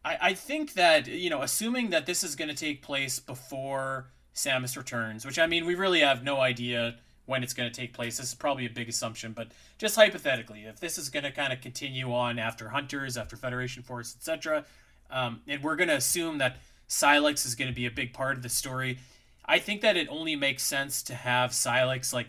[0.04, 4.08] I, I think that you know, assuming that this is going to take place before
[4.34, 7.94] Samus returns, which I mean, we really have no idea when it's going to take
[7.94, 8.18] place.
[8.18, 11.52] This is probably a big assumption, but just hypothetically, if this is going to kind
[11.52, 14.66] of continue on after Hunters, after Federation Force, etc.,
[15.12, 18.38] um, and we're going to assume that Sylux is going to be a big part
[18.38, 19.00] of the story,
[19.46, 22.28] I think that it only makes sense to have Sylux like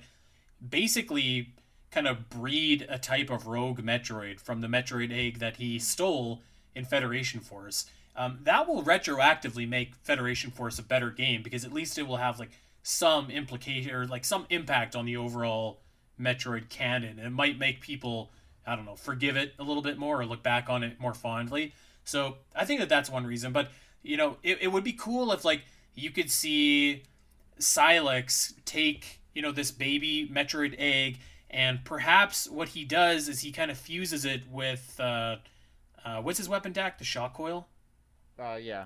[0.67, 1.55] basically
[1.91, 6.43] kind of breed a type of rogue Metroid from the Metroid egg that he stole
[6.75, 7.87] in Federation Force.
[8.15, 12.17] Um, that will retroactively make Federation Force a better game because at least it will
[12.17, 12.51] have like
[12.83, 15.81] some implication or like some impact on the overall
[16.21, 17.19] Metroid canon.
[17.19, 18.31] It might make people,
[18.67, 21.15] I don't know, forgive it a little bit more or look back on it more
[21.15, 21.75] fondly.
[22.05, 23.53] So I think that that's one reason.
[23.53, 23.71] But
[24.03, 25.63] you know, it, it would be cool if like
[25.95, 27.03] you could see
[27.59, 31.19] Sylux take you know this baby Metroid egg,
[31.51, 35.37] and perhaps what he does is he kind of fuses it with uh,
[36.05, 36.99] uh, what's his weapon deck?
[36.99, 37.69] The shock coil.
[38.39, 38.85] uh yeah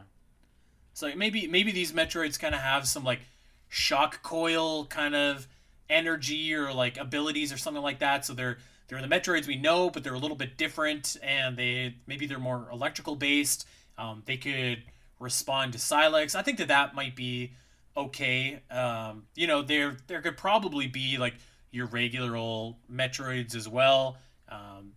[0.95, 3.21] So maybe maybe these Metroids kind of have some like
[3.69, 5.47] shock coil kind of
[5.89, 8.25] energy or like abilities or something like that.
[8.25, 11.95] So they're they're the Metroids we know, but they're a little bit different, and they
[12.07, 13.67] maybe they're more electrical based.
[13.99, 14.83] Um, they could
[15.23, 16.35] respond to Sylux.
[16.35, 17.53] I think that that might be
[17.97, 18.61] okay.
[18.71, 21.35] Um, you know, there there could probably be like
[21.71, 24.19] your regular old Metroids as well.
[24.49, 24.93] Um,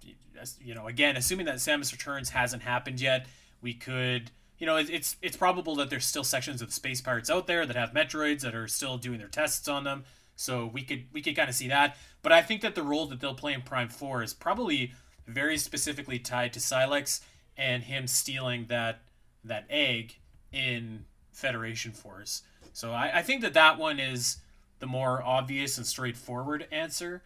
[0.59, 3.27] you know, again, assuming that Samus Returns hasn't happened yet,
[3.61, 7.47] we could you know, it's it's probable that there's still sections of Space Pirates out
[7.47, 10.05] there that have Metroids that are still doing their tests on them.
[10.35, 11.97] So we could we could kind of see that.
[12.21, 14.93] But I think that the role that they'll play in Prime Four is probably
[15.27, 17.21] very specifically tied to Sylux
[17.57, 19.01] and him stealing that
[19.45, 20.17] that egg
[20.51, 22.43] in Federation Force.
[22.73, 24.37] So I, I think that that one is
[24.79, 27.23] the more obvious and straightforward answer.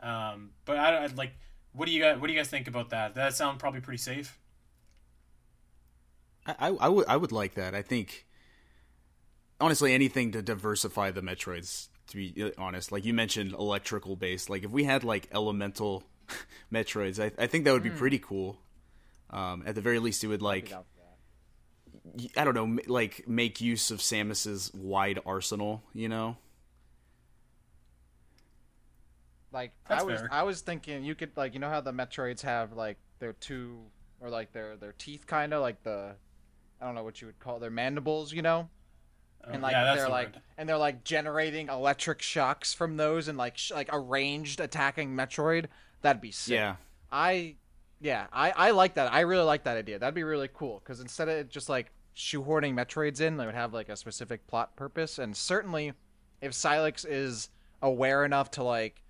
[0.00, 1.32] Um, but I, I like.
[1.72, 3.14] What do you guys What do you guys think about that?
[3.14, 4.38] That sound probably pretty safe.
[6.44, 7.74] I, I, would I would like that.
[7.74, 8.26] I think
[9.60, 11.88] honestly anything to diversify the Metroids.
[12.08, 14.50] To be uh, honest, like you mentioned, electrical based.
[14.50, 16.02] Like if we had like elemental
[16.72, 17.96] Metroids, I, I think that would be mm.
[17.96, 18.58] pretty cool.
[19.30, 20.72] Um, at the very least, it would like
[22.36, 25.82] I don't know, like make use of Samus's wide arsenal.
[25.94, 26.36] You know.
[29.52, 30.28] Like That's I was, fair.
[30.32, 33.78] I was thinking you could like you know how the Metroids have like their two
[34.20, 36.14] or like their their teeth kind of like the
[36.80, 38.68] I don't know what you would call their mandibles, you know,
[39.44, 43.36] oh, and like yeah, they're like and they're like generating electric shocks from those and
[43.36, 45.66] like sh- like a ranged attacking Metroid.
[46.00, 46.54] That'd be sick.
[46.54, 46.76] Yeah,
[47.10, 47.56] I
[48.02, 49.12] yeah I I like that.
[49.12, 49.98] I really like that idea.
[49.98, 53.72] That'd be really cool because instead of just like shoehorning Metroids in, they would have
[53.72, 55.18] like a specific plot purpose.
[55.18, 55.92] And certainly,
[56.40, 57.48] if Sylux is
[57.80, 59.02] aware enough to like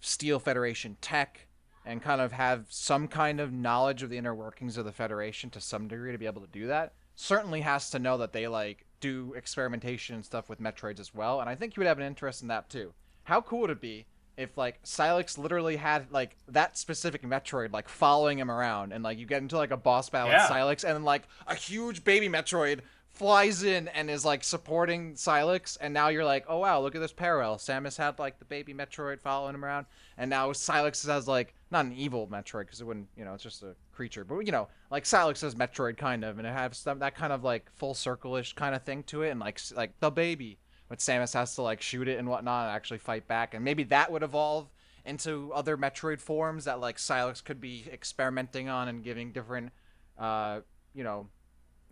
[0.00, 1.46] steal Federation tech
[1.84, 5.50] and kind of have some kind of knowledge of the inner workings of the Federation
[5.50, 8.46] to some degree to be able to do that, certainly has to know that they
[8.46, 11.98] like do experimentation and stuff with Metroids as well, and I think you would have
[11.98, 12.92] an interest in that too.
[13.24, 17.88] How cool would it be if like Sylux literally had like that specific Metroid like
[17.88, 20.48] following him around, and like you get into like a boss battle yeah.
[20.48, 25.14] with Sylux, and then like a huge baby Metroid flies in and is like supporting
[25.14, 27.56] Sylux, and now you're like, oh wow, look at this parallel.
[27.56, 29.86] Samus had like the baby Metroid following him around,
[30.18, 33.42] and now Sylux has like not an evil Metroid because it wouldn't, you know, it's
[33.42, 36.76] just a creature, but you know, like Sylux has Metroid kind of, and it has
[36.76, 39.98] some that kind of like full circle-ish kind of thing to it, and like like
[40.00, 43.54] the baby, but Samus has to like shoot it and whatnot and actually fight back,
[43.54, 44.68] and maybe that would evolve
[45.04, 49.70] into other Metroid forms that like Sylux could be experimenting on and giving different,
[50.18, 50.60] uh,
[50.94, 51.28] you know,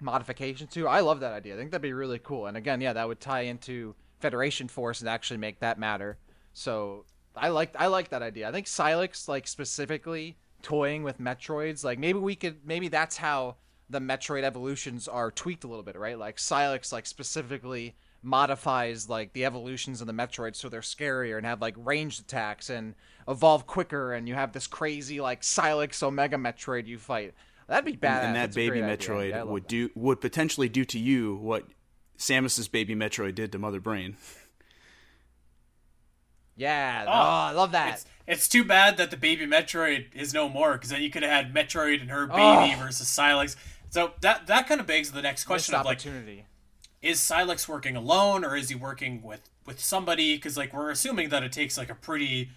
[0.00, 0.88] modifications to.
[0.88, 1.54] I love that idea.
[1.54, 2.46] I think that'd be really cool.
[2.46, 6.18] And again, yeah, that would tie into Federation Force and actually make that matter.
[6.52, 7.04] So
[7.36, 8.48] I like I like that idea.
[8.48, 13.56] I think Sylux like specifically toying with Metroids, like maybe we could maybe that's how
[13.90, 16.18] the Metroid evolutions are tweaked a little bit, right?
[16.18, 21.46] Like Sylux like specifically modifies like the evolutions of the Metroids so they're scarier and
[21.46, 22.94] have like ranged attacks and
[23.28, 27.34] evolve quicker and you have this crazy like Sylux Omega Metroid you fight.
[27.66, 28.24] That'd be bad.
[28.24, 29.68] And that That's baby Metroid yeah, would that.
[29.68, 31.64] do would potentially do to you what
[32.18, 34.16] Samus's baby Metroid did to Mother Brain.
[36.56, 37.94] Yeah, oh, oh I love that.
[37.94, 41.24] It's, it's, too bad that the baby Metroid is no more because then you could
[41.24, 42.76] have had Metroid and her baby oh.
[42.78, 43.56] versus Sylux.
[43.90, 45.98] So that that kind of begs the next question Missed of like,
[47.04, 50.36] is Sylux working alone or is he working with with somebody?
[50.36, 52.50] Because like we're assuming that it takes like a pretty,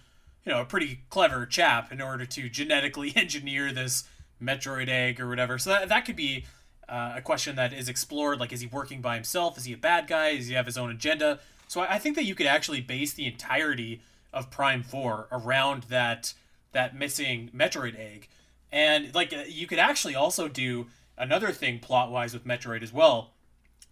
[0.44, 4.04] you know, a pretty clever chap in order to genetically engineer this
[4.42, 5.58] Metroid egg or whatever.
[5.58, 6.46] So that, that could be
[6.88, 8.40] uh, a question that is explored.
[8.40, 9.58] Like, is he working by himself?
[9.58, 10.36] Is he a bad guy?
[10.36, 11.40] Does he have his own agenda?
[11.68, 14.00] So I, I think that you could actually base the entirety
[14.32, 16.32] of Prime Four around that
[16.72, 18.28] that missing Metroid egg,
[18.72, 20.86] and like uh, you could actually also do
[21.18, 23.32] another thing plot wise with Metroid as well.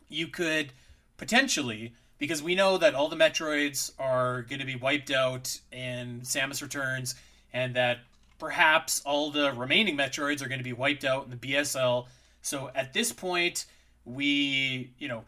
[0.08, 0.72] You could
[1.16, 6.20] potentially because we know that all the Metroids are going to be wiped out in
[6.22, 7.14] Samus Returns,
[7.52, 7.98] and that
[8.38, 12.06] perhaps all the remaining Metroids are going to be wiped out in the BSL.
[12.42, 13.66] So at this point,
[14.04, 15.24] we, you know,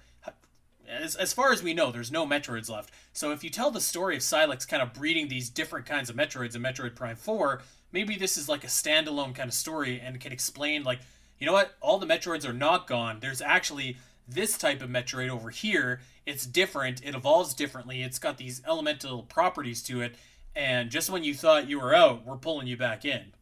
[0.89, 2.91] as, as far as we know, there's no Metroids left.
[3.13, 6.17] So if you tell the story of Sylux kind of breeding these different kinds of
[6.17, 7.61] Metroids in Metroid Prime 4,
[7.93, 11.01] maybe this is like a standalone kind of story and can explain, like,
[11.39, 13.19] you know what, all the Metroids are not gone.
[13.21, 13.97] There's actually
[14.29, 16.01] this type of Metroid over here.
[16.27, 20.15] It's different, it evolves differently, it's got these elemental properties to it,
[20.55, 23.33] and just when you thought you were out, we're pulling you back in.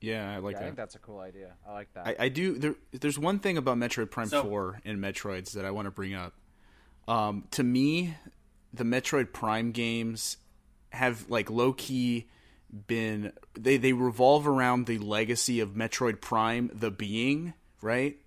[0.00, 0.64] Yeah, I like yeah, that.
[0.64, 1.54] I think that's a cool idea.
[1.66, 2.06] I like that.
[2.06, 2.58] I, I do.
[2.58, 5.90] There, there's one thing about Metroid Prime so, Four and Metroids that I want to
[5.90, 6.34] bring up.
[7.08, 8.14] Um, to me,
[8.72, 10.36] the Metroid Prime games
[10.90, 12.26] have like low key
[12.86, 18.18] been they they revolve around the legacy of Metroid Prime, the being right.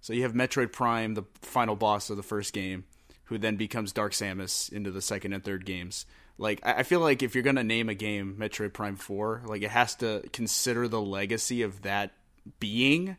[0.00, 2.84] So you have Metroid Prime, the final boss of the first game,
[3.24, 6.06] who then becomes Dark Samus into the second and third games.
[6.38, 9.70] Like I feel like if you're gonna name a game Metroid Prime Four, like it
[9.70, 12.12] has to consider the legacy of that
[12.60, 13.16] being,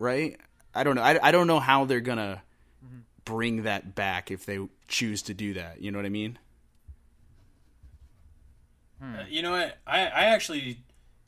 [0.00, 0.36] right?
[0.74, 1.02] I don't know.
[1.02, 2.42] I, I don't know how they're gonna
[2.84, 2.98] mm-hmm.
[3.24, 4.58] bring that back if they
[4.88, 5.80] choose to do that.
[5.80, 6.36] You know what I mean?
[9.00, 9.14] Hmm.
[9.14, 9.78] Uh, you know what?
[9.86, 10.82] I I actually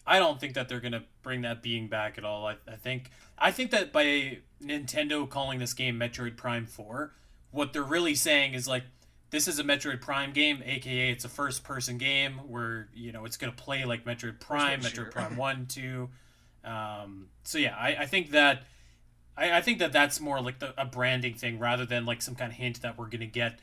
[0.04, 2.46] I don't think that they're gonna bring that being back at all.
[2.46, 3.10] I, I think
[3.42, 7.12] I think that by Nintendo calling this game Metroid Prime Four,
[7.50, 8.84] what they're really saying is like
[9.30, 13.24] this is a Metroid Prime game, aka it's a first person game where you know
[13.24, 16.08] it's gonna play like Metroid Prime, Metroid Prime One, Two.
[16.64, 18.62] Um, so yeah, I, I think that
[19.36, 22.36] I, I think that that's more like the, a branding thing rather than like some
[22.36, 23.58] kind of hint that we're gonna get,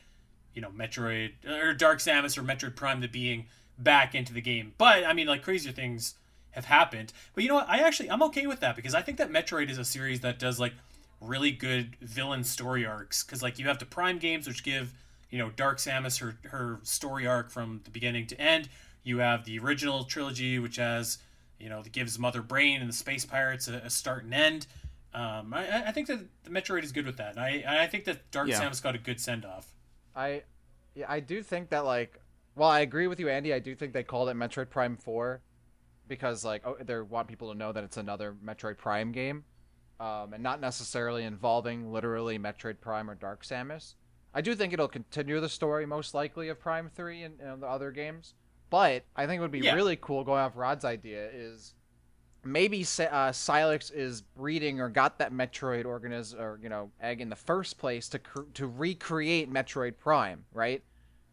[0.54, 3.46] you know, Metroid or Dark Samus or Metroid Prime the being
[3.78, 4.74] back into the game.
[4.76, 6.16] But I mean, like crazier things
[6.52, 7.12] have happened.
[7.34, 7.68] But you know what?
[7.68, 10.38] I actually I'm okay with that because I think that Metroid is a series that
[10.38, 10.74] does like
[11.20, 14.92] really good villain story arcs because like you have the Prime games which give
[15.30, 18.68] you know Dark Samus her her story arc from the beginning to end.
[19.02, 21.18] You have the original trilogy which has
[21.58, 24.66] you know that gives Mother Brain and the Space Pirates a, a start and end.
[25.12, 27.36] Um, I, I think that the Metroid is good with that.
[27.36, 28.60] And I I think that Dark Yeah.
[28.60, 29.72] Samus got a good send off.
[30.14, 30.42] I,
[30.94, 32.18] yeah, I do think that like,
[32.56, 33.52] well, I agree with you, Andy.
[33.54, 35.40] I do think they called it Metroid Prime Four,
[36.10, 39.44] because like, oh, they want people to know that it's another Metroid Prime game,
[39.98, 43.94] um, and not necessarily involving literally Metroid Prime or Dark Samus.
[44.34, 47.66] I do think it'll continue the story most likely of Prime Three and, and the
[47.66, 48.34] other games,
[48.68, 49.74] but I think it would be Yeah.
[49.74, 51.74] really cool going off Rod's idea is
[52.44, 57.28] maybe uh, Sylux is breeding or got that Metroid organism or you know egg in
[57.30, 60.82] the first place to cr- to recreate Metroid Prime, right?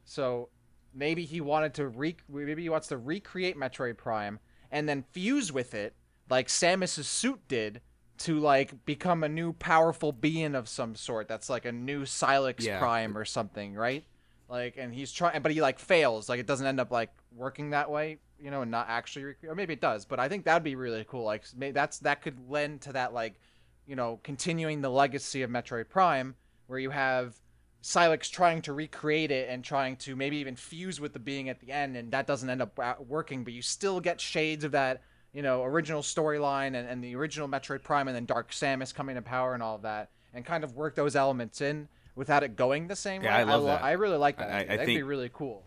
[0.05, 0.49] So
[0.93, 4.39] maybe he wanted to re maybe he wants to recreate Metroid Prime
[4.71, 5.93] and then fuse with it
[6.29, 7.81] like Samus's suit did
[8.19, 12.61] to like become a new powerful being of some sort that's like a new Sylux
[12.63, 12.79] Yeah.
[12.79, 14.03] Prime or something, right?
[14.49, 17.71] Like and he's trying but he like fails, like it doesn't end up like working
[17.71, 20.45] that way, you know, and not actually rec- or maybe it does, but I think
[20.45, 21.23] that'd be really cool.
[21.23, 23.39] Like maybe that's that could lend to that like,
[23.85, 26.35] you know, continuing the legacy of Metroid Prime
[26.67, 27.35] where you have
[27.83, 31.59] Sylux trying to recreate it and trying to maybe even fuse with the being at
[31.59, 34.71] the end, and that doesn't end up uh, working, but you still get shades of
[34.71, 35.01] that,
[35.33, 39.15] you know, original storyline and, and the original Metroid Prime and then Dark Samus coming
[39.15, 42.55] to power and all of that, and kind of work those elements in without it
[42.55, 43.41] going the same Yeah, way.
[43.41, 43.83] I love lo- that.
[43.83, 44.49] I really like that.
[44.49, 44.77] I- I idea.
[44.77, 45.63] That'd be really cool.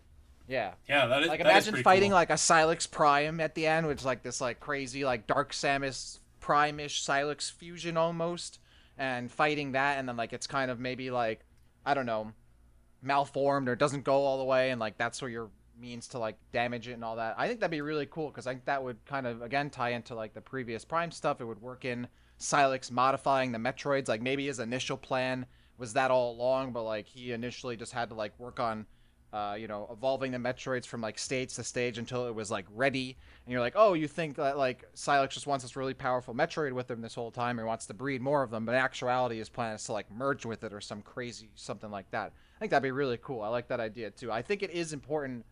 [0.47, 0.73] Yeah.
[0.89, 2.15] Yeah, that is Like that is imagine pretty fighting cool.
[2.15, 5.53] like a Sylux Prime at the end, which is like this like crazy like Dark
[5.53, 8.59] Samus Prime-ish Sylux fusion almost,
[8.97, 11.45] and fighting that, and then like it's kind of maybe like
[11.85, 12.33] I don't know,
[13.01, 16.37] malformed or doesn't go all the way, and like that's where your means to like
[16.51, 17.35] damage it and all that.
[17.37, 19.89] I think that'd be really cool because I think that would kind of again tie
[19.89, 21.41] into like the previous Prime stuff.
[21.41, 22.07] It would work in
[22.39, 24.07] Sylux modifying the Metroids.
[24.07, 25.45] Like maybe his initial plan
[25.77, 28.85] was that all along, but like he initially just had to like work on
[29.33, 32.65] uh, you know, evolving the Metroids from like stage to stage until it was like
[32.73, 33.17] ready.
[33.45, 36.73] And you're like, oh, you think that like Sylux just wants this really powerful Metroid
[36.73, 39.37] with him this whole time, or wants to breed more of them, but in actuality,
[39.37, 42.33] his plan is to like merge with it or some crazy something like that.
[42.57, 43.41] I think that'd be really cool.
[43.41, 44.31] I like that idea too.
[44.31, 45.45] I think it is important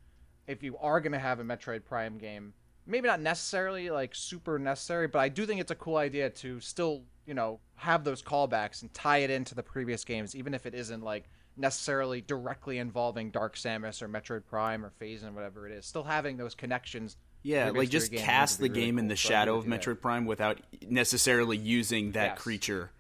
[0.48, 2.54] if you are gonna have a Metroid Prime game.
[2.86, 6.60] Maybe not necessarily like super necessary, but I do think it's a cool idea to
[6.60, 10.66] still, you know, have those callbacks and tie it into the previous games, even if
[10.66, 11.30] it isn't like
[11.60, 15.86] necessarily directly involving Dark Samus or Metroid Prime or Phase and whatever it is.
[15.86, 17.18] Still having those connections.
[17.44, 19.82] Yeah, like just cast the be really game in cool, the shadow of do that.
[19.82, 22.40] Metroid Prime without necessarily using that Yes.
[22.40, 22.92] creature.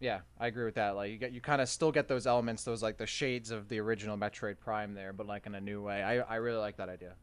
[0.00, 0.96] Yeah, I agree with that.
[0.96, 3.68] Like you get, you kind of still get those elements, those like the shades of
[3.68, 6.02] the original Metroid Prime there, but like in a new way.
[6.02, 7.14] I I really like that idea.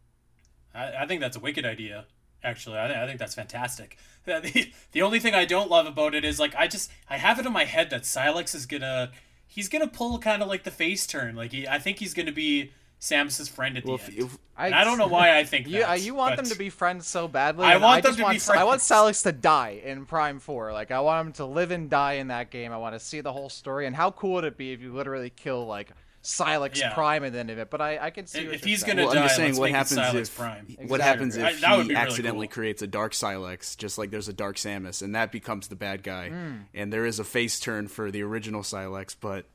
[0.73, 2.05] I, I think that's a wicked idea.
[2.43, 3.97] Actually, I, th- I think that's fantastic.
[4.23, 7.39] The, the only thing I don't love about it is like I just I have
[7.39, 9.11] it in my head that Sylux is gonna
[9.47, 11.35] he's gonna pull kind of like the face turn.
[11.35, 14.19] Like he, I think he's gonna be Samus's friend at Well, the if, end.
[14.19, 15.89] if, And I don't know why I think You, that.
[15.89, 17.65] uh, you want them to be friends so badly.
[17.65, 19.01] I and want them just to be want, I want friends.
[19.19, 20.71] Sylux to die in Prime Four.
[20.71, 22.71] Like I want him to live and die in that game.
[22.71, 23.87] I want to see the whole story.
[23.87, 25.89] And how cool would it be if you literally kill like
[26.23, 26.93] Sylux Yeah.
[26.93, 27.69] Prime at the end of it?
[27.69, 29.59] But I, I can see If- what if he's gonna well, I'm just saying let's
[29.59, 30.65] what happens if Prime.
[30.65, 30.99] what Exactly.
[31.01, 32.53] happens if that would he be really accidentally cool.
[32.53, 36.03] creates a dark Sylux, just like there's a dark Samus, and that becomes the bad
[36.03, 36.55] guy, Hmm.
[36.73, 39.45] and there is a face turn for the original Sylux, but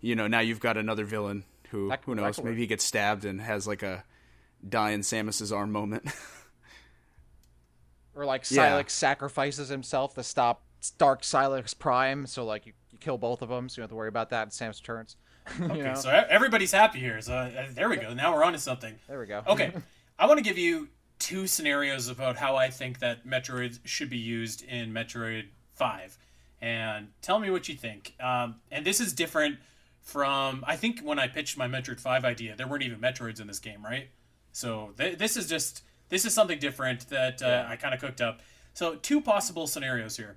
[0.00, 3.24] you know now you've got another villain who That- who knows maybe he gets stabbed
[3.24, 4.04] and has like a
[4.68, 6.08] die in Samus's arm moment.
[8.14, 8.70] or like Yeah.
[8.70, 10.62] Sylux sacrifices himself to stop
[10.98, 12.26] Dark Sylux Prime.
[12.26, 14.30] So like you, you kill both of them, so you don't have to worry about
[14.30, 15.16] that in Samus Returns.
[15.60, 15.94] Okay, know?
[15.94, 17.20] so everybody's happy here.
[17.20, 18.12] So uh, there we go.
[18.12, 18.94] Now we're on to something.
[19.08, 19.42] There we go.
[19.46, 19.72] Okay,
[20.18, 20.88] I want to give you
[21.18, 26.18] two scenarios about how I think that Metroid should be used in Metroid Five,
[26.60, 28.14] and tell me what you think.
[28.20, 29.58] Um, and this is different
[30.02, 33.46] from I think when I pitched my Metroid Five idea, there weren't even Metroids in
[33.46, 34.08] this game, right?
[34.52, 38.20] So th- this is just this is something different that uh, I kind of cooked
[38.20, 38.40] up.
[38.74, 40.36] So two possible scenarios here.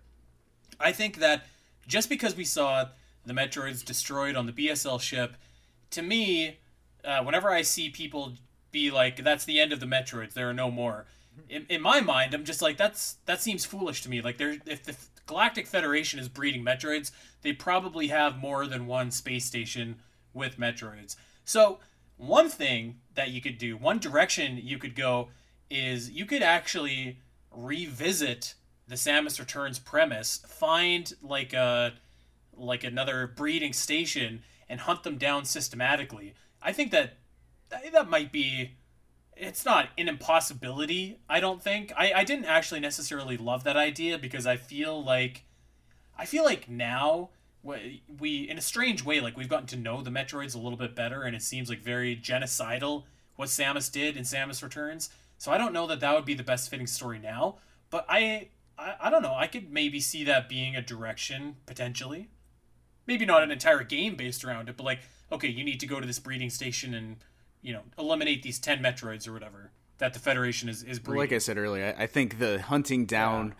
[0.79, 1.45] I think that
[1.87, 2.85] just because we saw
[3.25, 5.35] the Metroids destroyed on the BSL ship,
[5.91, 6.59] to me,
[7.03, 8.33] uh, whenever I see people
[8.71, 10.33] be like that's the end of the Metroids.
[10.33, 11.05] There are no more.
[11.49, 14.21] In, in my mind, I'm just like that's that seems foolish to me.
[14.21, 14.95] Like there, if the
[15.25, 17.11] Galactic Federation is breeding Metroids,
[17.41, 19.97] they probably have more than one space station
[20.33, 21.15] with Metroids.
[21.45, 21.79] So
[22.17, 25.29] one thing that you could do, one direction you could go,
[25.69, 27.19] is you could actually
[27.51, 28.55] revisit
[28.87, 31.93] the Samus Returns premise, find like a
[32.59, 36.33] like another breeding station and hunt them down systematically.
[36.61, 37.17] I think that
[37.69, 38.75] that might be
[39.35, 41.93] it's not an impossibility, I don't think.
[41.97, 45.45] I, I didn't actually necessarily love that idea because I feel like
[46.17, 47.29] I feel like now
[47.63, 50.95] we in a strange way like we've gotten to know the Metroids a little bit
[50.95, 53.03] better and it seems like very genocidal
[53.35, 55.09] what Samus did in Samus Returns.
[55.37, 57.55] So I don't know that that would be the best fitting story now,
[57.89, 59.35] but I I, I don't know.
[59.35, 62.29] I could maybe see that being a direction potentially.
[63.07, 64.99] Maybe not an entire game based around it, but like,
[65.31, 67.17] okay, you need to go to this breeding station and,
[67.61, 71.19] you know, eliminate these 10 Metroids or whatever that the Federation is, is breeding.
[71.19, 73.55] Like I said earlier, I think the hunting down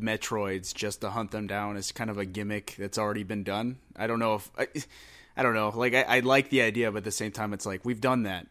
[0.00, 0.14] yeah.
[0.16, 3.78] Metroids just to hunt them down is kind of a gimmick that's already been done.
[3.96, 4.50] I don't know if.
[4.58, 4.68] I,
[5.36, 5.68] I don't know.
[5.68, 8.24] Like, I, I like the idea, but at the same time, it's like, we've done
[8.24, 8.48] that.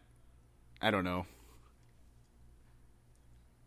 [0.80, 1.26] I don't know.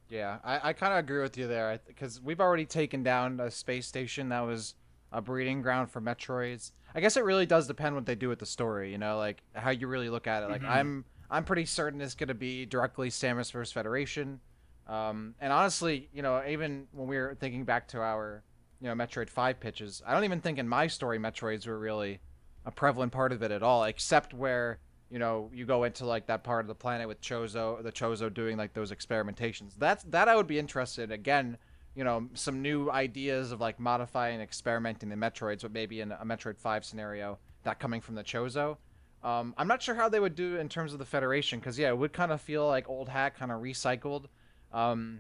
[0.10, 3.52] Yeah, I, I kind of agree with you there because we've already taken down a
[3.52, 4.74] space station that was
[5.12, 6.72] a breeding ground for Metroids.
[6.94, 9.42] I guess it really does depend what they do with the story, you know, like
[9.54, 10.50] how you really look at it.
[10.50, 10.72] Like mm-hmm.
[10.72, 14.40] I'm I'm pretty certain it's going to be directly Samus versus Federation.
[14.88, 18.44] Um, and honestly, you know, even when we were thinking back to our,
[18.82, 22.20] you know, Metroid 5 pitches, I don't even think in my story Metroids were really
[22.66, 24.80] a prevalent part of it at all, except where
[25.12, 28.34] you know, you go into like that part of the planet with Chozo, the Chozo
[28.34, 29.74] doing like those experimentations.
[29.78, 31.58] That's that I would be interested again.
[31.96, 36.26] You know, some new ideas of like modifying, experimenting the Metroids, but maybe in a
[36.26, 38.78] Metroid Five scenario that coming from the Chozo.
[39.24, 41.90] Um, I'm not sure how they would do in terms of the Federation, because yeah,
[41.90, 44.26] it would kind of feel like old hat, kind of recycled.
[44.72, 45.20] Um,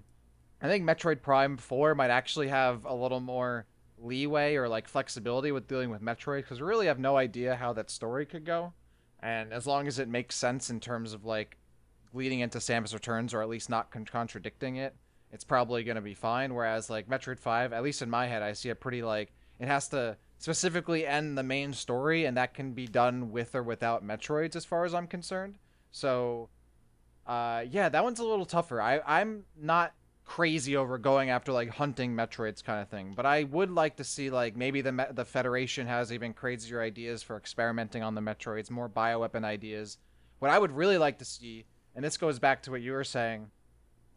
[0.61, 3.65] I think Metroid Prime Four might actually have a little more
[3.99, 7.73] leeway or like flexibility with dealing with Metroid, because we really have no idea how
[7.73, 8.73] that story could go
[9.21, 11.57] and as long as it makes sense in terms of like
[12.13, 14.95] leading into Samus Returns or at least not con- contradicting it,
[15.31, 16.53] it's probably going to be fine.
[16.53, 19.67] Whereas like Metroid Five, at least in my head, I see it pretty like it
[19.67, 24.05] has to specifically end the main story, and that can be done with or without
[24.05, 25.59] Metroids, as far as I'm concerned.
[25.91, 26.49] So,
[27.27, 28.81] uh, yeah, that one's a little tougher.
[28.81, 29.93] I I'm not
[30.25, 33.13] crazy over going after like hunting Metroids kind of thing.
[33.15, 37.21] But I would like to see like maybe the the Federation has even crazier ideas
[37.21, 39.97] for experimenting on the Metroids, more bioweapon ideas.
[40.39, 41.65] What I would really like to see,
[41.95, 43.51] and this goes back to what you were saying,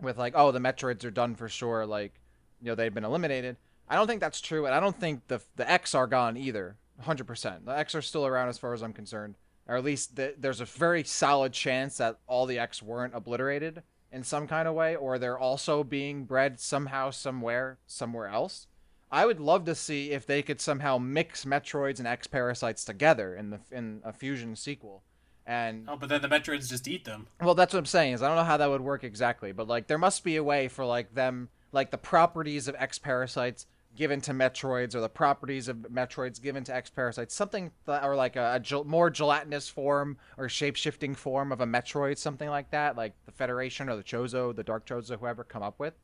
[0.04, 2.20] with like oh the Metroids are done for sure, like
[2.60, 3.56] you know they've been eliminated.
[3.88, 6.76] I don't think that's true, and I don't think the the X are gone either.
[7.02, 7.64] 100%.
[7.64, 9.34] The X are still around as far as I'm concerned,
[9.66, 13.82] or at least the, there's a very solid chance that all the X weren't obliterated
[14.12, 18.68] in some kind of way, or they're also being bred somehow, somewhere, somewhere else.
[19.10, 23.34] I would love to see if they could somehow mix Metroids and X parasites together
[23.34, 25.02] in the in a fusion sequel.
[25.46, 27.26] And oh, but then the Metroids just eat them.
[27.40, 28.14] Well, that's what I'm saying.
[28.14, 30.44] Is I don't know how that would work exactly, but like there must be a
[30.44, 33.66] way for like them, like the properties of X parasites
[33.96, 38.16] given to Metroids or the properties of Metroids given to X Parasites, something that, or
[38.16, 42.48] like a, a gel- more gelatinous form or shape shifting form of a Metroid, something
[42.48, 45.94] like that, like the Federation or the Chozo, the Dark Chozo, whoever come up with.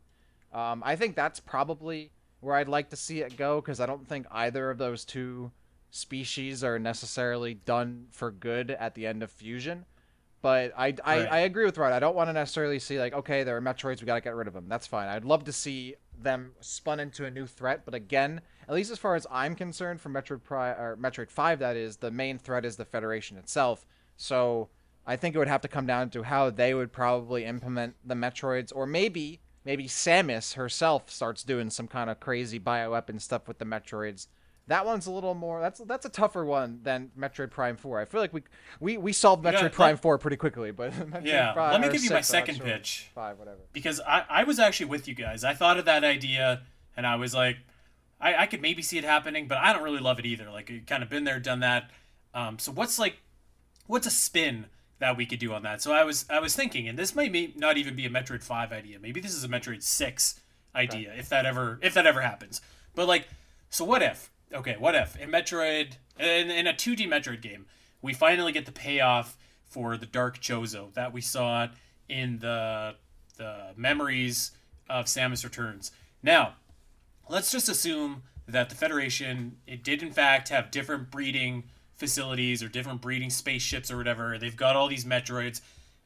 [0.53, 2.11] Um, I think that's probably
[2.41, 5.51] where I'd like to see it go because I don't think either of those two
[5.91, 9.85] species are necessarily done for good at the end of Fusion.
[10.43, 11.33] But I, I, right.
[11.33, 11.93] I agree with Rod.
[11.93, 14.35] I don't want to necessarily see like, okay, there are Metroids, we got to get
[14.35, 14.67] rid of them.
[14.69, 15.09] That's fine.
[15.09, 17.83] I'd love to see them spun into a new threat.
[17.85, 21.59] But again, at least as far as I'm concerned, for Metroid Prime or Metroid Five,
[21.59, 23.85] that is the main threat is the Federation itself.
[24.17, 24.69] So
[25.07, 28.15] I think it would have to come down to how they would probably implement the
[28.15, 33.59] Metroids, or maybe maybe Samus herself starts doing some kind of crazy bioweapon stuff with
[33.59, 34.27] the Metroids
[34.71, 35.61] that one's a little more.
[35.61, 38.01] That's that's a tougher one than Metroid Prime Four.
[38.01, 38.45] I feel like we
[38.79, 41.53] we, we solved Metroid yeah, Prime Four pretty quickly, but Metroid yeah.
[41.53, 43.11] Prime, let me give you my second sure, pitch.
[43.13, 43.59] Five, whatever.
[43.73, 45.43] Because I I was actually with you guys.
[45.43, 46.63] I thought of that idea,
[46.97, 47.57] and I was like,
[48.21, 50.49] I I could maybe see it happening, but I don't really love it either.
[50.49, 51.91] Like, kind of been there, done that.
[52.33, 53.17] Um, so what's like,
[53.87, 54.67] what's a spin?
[55.01, 55.81] that we could do on that.
[55.81, 58.43] So I was I was thinking, and this might be, not even be a Metroid
[58.43, 58.99] Five idea.
[58.99, 60.39] Maybe this is a Metroid Six
[60.77, 61.19] idea, okay.
[61.19, 62.61] if that ever if that ever happens.
[62.95, 63.27] But like,
[63.71, 67.67] so what if okay, what if in Metroid in, in a 2D Metroid game,
[68.03, 69.37] we finally get the payoff
[69.69, 71.69] for the Dark Chozo that we saw
[72.09, 72.97] in the
[73.37, 74.51] the memories
[74.89, 75.93] of Samus Returns.
[76.23, 76.55] Now,
[77.29, 82.69] let's just assume that the Federation it did in fact have different breeding facilities or
[82.69, 84.39] different breeding spaceships or whatever.
[84.39, 85.61] They've got all these Metroids.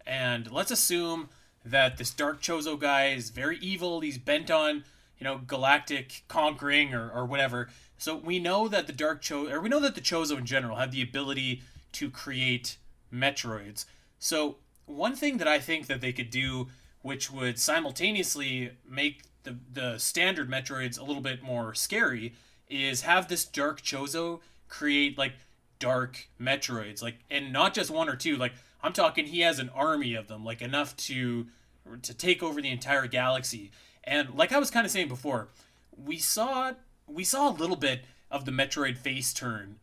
[0.06, 1.30] and let's assume
[1.64, 4.00] that this Dark Chozo guy is very evil.
[4.00, 4.84] He's bent on,
[5.18, 7.68] you know, galactic conquering or, or whatever.
[8.04, 10.76] So we know that the Dark Chozo, or we know that the Chozo in general
[10.76, 12.76] have the ability to create
[13.10, 13.86] Metroids.
[14.18, 16.68] So one thing that I think that they could do,
[17.00, 22.34] which would simultaneously make the the standard Metroids a little bit more scary,
[22.68, 25.32] is have this Dark Chozo create like
[25.78, 28.36] dark Metroids, like and not just one or two.
[28.36, 28.52] Like
[28.82, 31.46] I'm talking, he has an army of them, like enough to
[32.02, 33.70] to take over the entire galaxy.
[34.06, 35.48] And like I was kind of saying before,
[35.96, 36.74] we saw
[37.06, 39.76] we saw a little bit of the Metroid face turn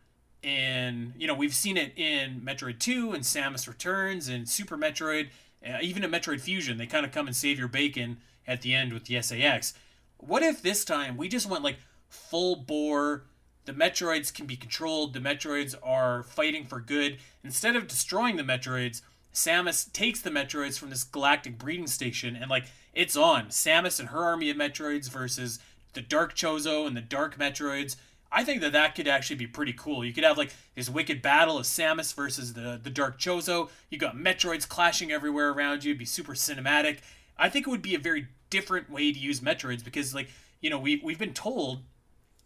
[0.44, 5.30] in you know we've seen it in Metroid 2 and Samus Returns and Super Metroid,
[5.66, 6.78] uh, even in Metroid Fusion.
[6.78, 8.18] They kind of come and save your bacon
[8.48, 9.74] at the end with the SA-X.
[10.18, 11.78] What if this time we just went like
[12.10, 13.24] full bore?
[13.66, 15.14] The Metroids can be controlled.
[15.14, 17.20] The Metroids are fighting for good.
[17.44, 19.02] Instead of destroying the Metroids,
[19.34, 23.48] Samus takes the Metroids from this galactic breeding station and like it's on.
[23.48, 25.60] Samus and her army of Metroids versus
[25.94, 27.96] the Dark Chozo and the Dark Metroids.
[28.32, 30.06] I think that that could actually be pretty cool.
[30.06, 33.70] You could have like this wicked battle of Samus versus the the Dark Chozo.
[33.90, 35.92] You got Metroids clashing everywhere around you.
[35.92, 37.00] It'd be super cinematic.
[37.38, 40.30] I think it would be a very different way to use Metroids because like
[40.62, 41.84] you know we we've been told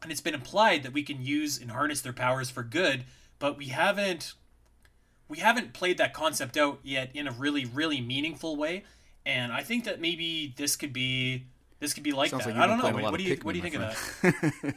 [0.02, 3.04] and it's been implied that we can use and harness their powers for good,
[3.38, 4.34] but we haven't
[5.28, 8.84] we haven't played that concept out yet in a really really meaningful way.
[9.24, 11.46] And I think that maybe this could be
[11.80, 12.56] this could be like Sounds that.
[12.56, 13.02] like I don't know.
[13.02, 14.76] What, what do you what do you think of that?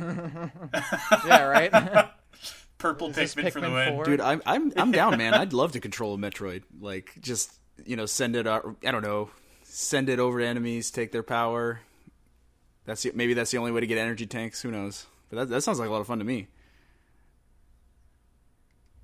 [1.26, 2.10] yeah, right.
[2.78, 3.94] Purple Is this Pikmin, for the Pikmin win.
[3.94, 4.04] 4?
[4.04, 5.34] Dude, I'm I'm I'm down, man.
[5.34, 6.64] I'd love to control a Metroid.
[6.80, 7.52] Like, just
[7.84, 8.46] you know, send it.
[8.46, 9.30] out I don't know,
[9.62, 11.80] send it over to enemies, take their power.
[12.84, 14.62] That's the, maybe that's the only way to get energy tanks.
[14.62, 15.06] Who knows?
[15.30, 16.48] But that that sounds like a lot of fun to me.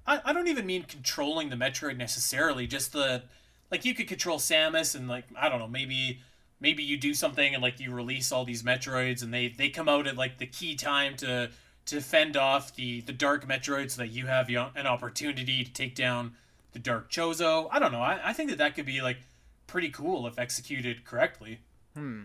[0.07, 2.67] I, I don't even mean controlling the Metroid necessarily.
[2.67, 3.23] Just the
[3.71, 6.21] like you could control Samus and like I don't know maybe
[6.61, 9.89] maybe you do something and like you release all these Metroids and they they come
[9.89, 11.51] out at like the key time to
[11.87, 15.73] to fend off the the dark Metroids so that you have your- an opportunity to
[15.73, 16.35] take down
[16.73, 17.67] the Dark Chozo.
[17.71, 18.03] I don't know.
[18.03, 19.19] I, I think that that could be like
[19.67, 21.61] pretty cool if executed correctly.
[21.95, 22.25] Hmm.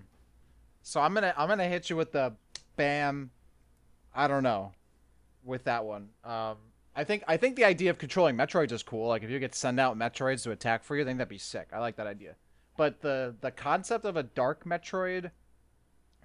[0.82, 2.34] So I'm gonna I'm gonna hit you with the
[2.76, 3.32] bam.
[4.16, 4.74] I don't know,
[5.44, 6.10] with that one.
[6.24, 6.58] Um,
[6.96, 9.08] I think I think the idea of controlling Metroids is cool.
[9.08, 11.38] Like if you could send out Metroids to attack for you, I think that'd be
[11.38, 11.70] sick.
[11.74, 12.36] I like that idea.
[12.78, 15.32] But the the concept of a dark Metroid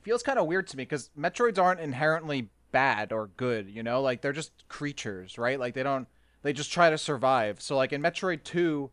[0.03, 3.69] feels kind of weird to me because Metroids aren't inherently bad or good.
[3.69, 5.59] You know, like they're just creatures, right?
[5.59, 6.09] Like they don't
[6.43, 7.61] they just try to survive.
[7.61, 8.91] So like in Metroid Two,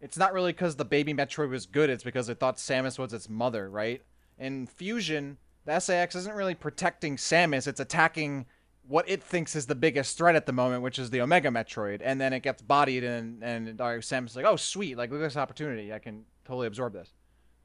[0.00, 1.90] it's not really because the baby Metroid was good.
[1.90, 4.02] It's because it thought Samus was its mother, right?
[4.38, 7.66] In Fusion, the SA-X isn't really protecting Samus.
[7.66, 8.46] It's attacking
[8.86, 12.00] what it thinks is the biggest threat at the moment, which is the Omega Metroid.
[12.02, 15.20] And then it gets bodied, and and uh, Samus is like, oh sweet, like look
[15.20, 15.92] at this opportunity.
[15.92, 17.12] I can totally absorb this.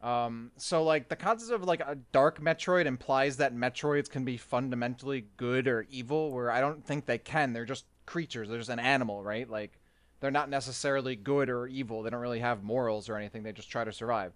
[0.01, 4.36] Um, so like the concept of like a dark Metroid implies that Metroids can be
[4.36, 7.53] fundamentally good or evil, where I don't think they can.
[7.53, 8.49] They're just creatures.
[8.49, 9.49] They're just an animal, right?
[9.49, 9.79] Like
[10.19, 12.03] they're not necessarily good or evil.
[12.03, 13.43] They don't really have morals or anything.
[13.43, 14.34] They just try to survive.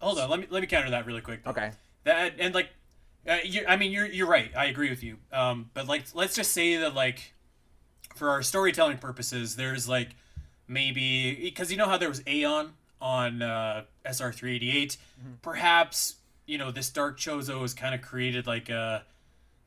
[0.00, 1.42] Hold on, let me let me counter that really quick.
[1.42, 1.50] Though.
[1.50, 1.72] Okay.
[2.04, 2.68] That and like,
[3.28, 4.52] uh, you, I mean, you're you're right.
[4.56, 5.16] I agree with you.
[5.32, 7.34] Um, but like, let's just say that like,
[8.14, 10.10] for our storytelling purposes, there's like
[10.68, 14.96] maybe because you know how there was Aeon on uh, SR388.
[15.42, 19.04] Perhaps you know this Dark Chozo has kind of created like a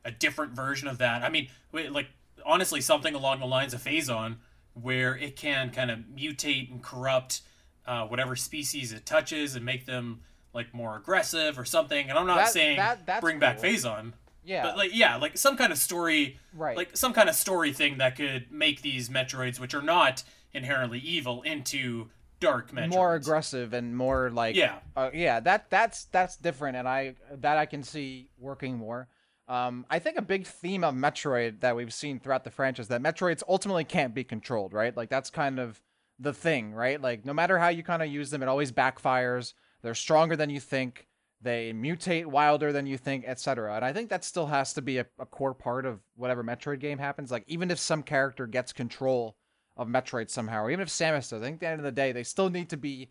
[0.04, 1.22] a different version of that.
[1.22, 2.08] I mean, like
[2.44, 4.36] honestly, something along the lines of Phazon,
[4.74, 7.40] where it can kind of mutate and corrupt
[7.86, 10.20] uh, whatever species it touches and make them
[10.52, 12.08] like more aggressive or something.
[12.08, 13.58] And I'm not That- saying that- bring back.
[13.60, 14.12] Phazon,
[14.44, 14.62] Yeah.
[14.62, 16.76] but like yeah, like some kind of story, Right.
[16.76, 20.22] Like some kind of story thing that could make these Metroids, which are not
[20.52, 22.10] inherently evil, into
[22.44, 22.88] dark Metroids.
[22.88, 24.76] more aggressive and more like Yeah.
[24.96, 29.08] uh, yeah that that's that's different and i that i can see working more.
[29.48, 33.02] Um i think a big theme of metroid that we've seen throughout the franchise that
[33.02, 34.96] metroids ultimately can't be controlled right?
[34.96, 35.80] Like that's kind of
[36.18, 37.00] the thing right?
[37.00, 39.52] Like no matter how you kind of use them it always backfires.
[39.82, 41.06] They're stronger than you think.
[41.42, 44.96] They mutate wilder than you think etc and i think that still has to be
[44.96, 47.30] a, a core part of whatever metroid game happens.
[47.30, 49.36] Like even if some character gets control
[49.76, 51.34] of Metroid somehow, or even if Samus does.
[51.34, 53.10] I think at the end of the day, they still need to be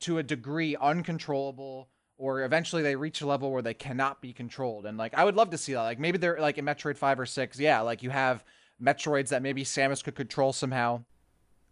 [0.00, 1.88] to a degree uncontrollable,
[2.18, 4.86] or eventually they reach a level where they cannot be controlled.
[4.86, 5.82] And like, I would love to see that.
[5.82, 8.44] Like maybe they're like in Metroid Five or Six, yeah, like you have
[8.82, 11.04] Metroids that maybe Samus could control somehow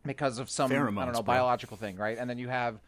[0.05, 1.23] because of some I don't Pheromones, know bro.
[1.23, 2.17] biological thing, right?
[2.19, 2.81] And then you have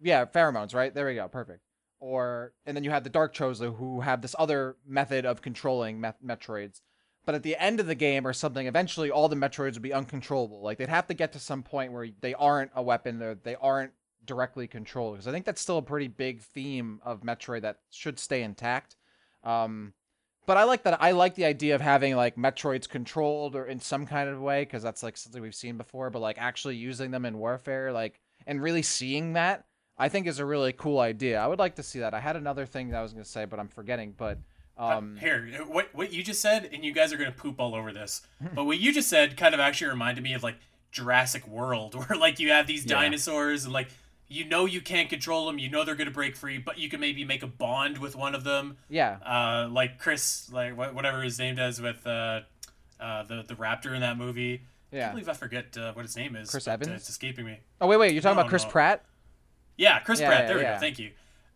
[0.00, 0.92] yeah pheromones, right?
[0.92, 1.60] There we go, perfect.
[2.00, 6.00] Or and then you have the Dark Chozo who have this other method of controlling
[6.00, 6.80] met- Metroids.
[7.24, 9.92] But at the end of the game or something, eventually all the Metroids would be
[9.92, 10.60] uncontrollable.
[10.60, 13.54] Like they'd have to get to some point where they aren't a weapon, or they
[13.56, 13.92] aren't
[14.24, 15.14] directly controlled.
[15.14, 18.96] Because I think that's still a pretty big theme of Metroid that should stay intact.
[19.44, 19.92] Um,
[20.46, 21.00] but I like that.
[21.00, 24.62] I like the idea of having like Metroids controlled or in some kind of way
[24.62, 26.10] because that's like something we've seen before.
[26.10, 29.64] But like actually using them in warfare, like and really seeing that,
[29.96, 31.40] I think is a really cool idea.
[31.40, 32.14] I would like to see that.
[32.14, 34.14] I had another thing that I was going to say, but I'm forgetting.
[34.16, 34.38] But
[34.78, 37.74] um, uh, here, what what you just said, and you guys are gonna poop all
[37.74, 38.22] over this.
[38.54, 40.56] but what you just said kind of actually reminded me of like
[40.90, 43.00] Jurassic World, where like you have these yeah.
[43.00, 43.88] dinosaurs and like
[44.28, 47.00] you know you can't control them, you know they're gonna break free, but you can
[47.00, 48.78] maybe make a bond with one of them.
[48.88, 49.18] Yeah.
[49.24, 52.40] Uh, like Chris, like whatever his name does with uh,
[52.98, 54.62] uh, the the raptor in that movie.
[54.90, 54.98] Yeah.
[54.98, 56.50] I can't believe I forget uh, what his name is.
[56.50, 56.90] Chris Evans.
[56.92, 57.60] It's escaping me.
[57.80, 58.70] Oh wait, wait, you're talking no, about Chris no.
[58.70, 59.04] Pratt?
[59.76, 60.40] Yeah, Chris yeah, Pratt.
[60.42, 60.76] Yeah, there we go.
[60.78, 61.10] Thank you.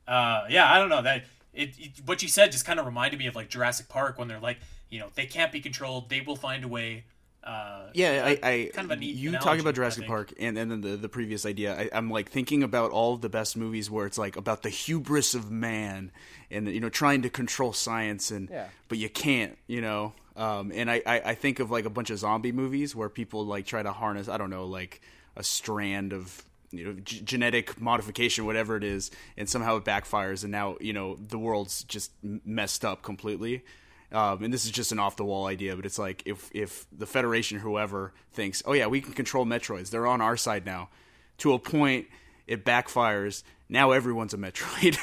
[0.07, 1.25] Uh, yeah, I don't know that
[1.57, 4.29] it, it, what you said just kind of reminded me of like Jurassic Park when
[4.29, 4.59] they're like,
[4.91, 6.09] you know, they can't be controlled.
[6.09, 7.05] They will find a way.
[7.43, 10.59] Uh, yeah, I, I kind of a neat you analogy, talking about Jurassic Park and,
[10.59, 11.89] and then the, the previous idea.
[11.93, 14.69] I, am like thinking about all of the best movies where it's like about the
[14.69, 16.11] hubris of man
[16.51, 18.67] and you know trying to control science and yeah.
[18.89, 20.13] but you can't, you know.
[20.35, 23.47] Um, and I, I, I think of like a bunch of zombie movies where people
[23.47, 25.01] like try to harness I don't know like
[25.37, 26.45] a strand of
[26.79, 30.93] you know g- genetic modification whatever it is and somehow it backfires and now you
[30.93, 33.65] know the world's just messed up completely.
[34.13, 36.87] Um, and this is just an off the wall idea but it's like if if
[36.97, 40.91] the federation whoever thinks oh yeah we can control metroids they're on our side now
[41.39, 42.07] to a point
[42.47, 44.97] it backfires now everyone's a metroid.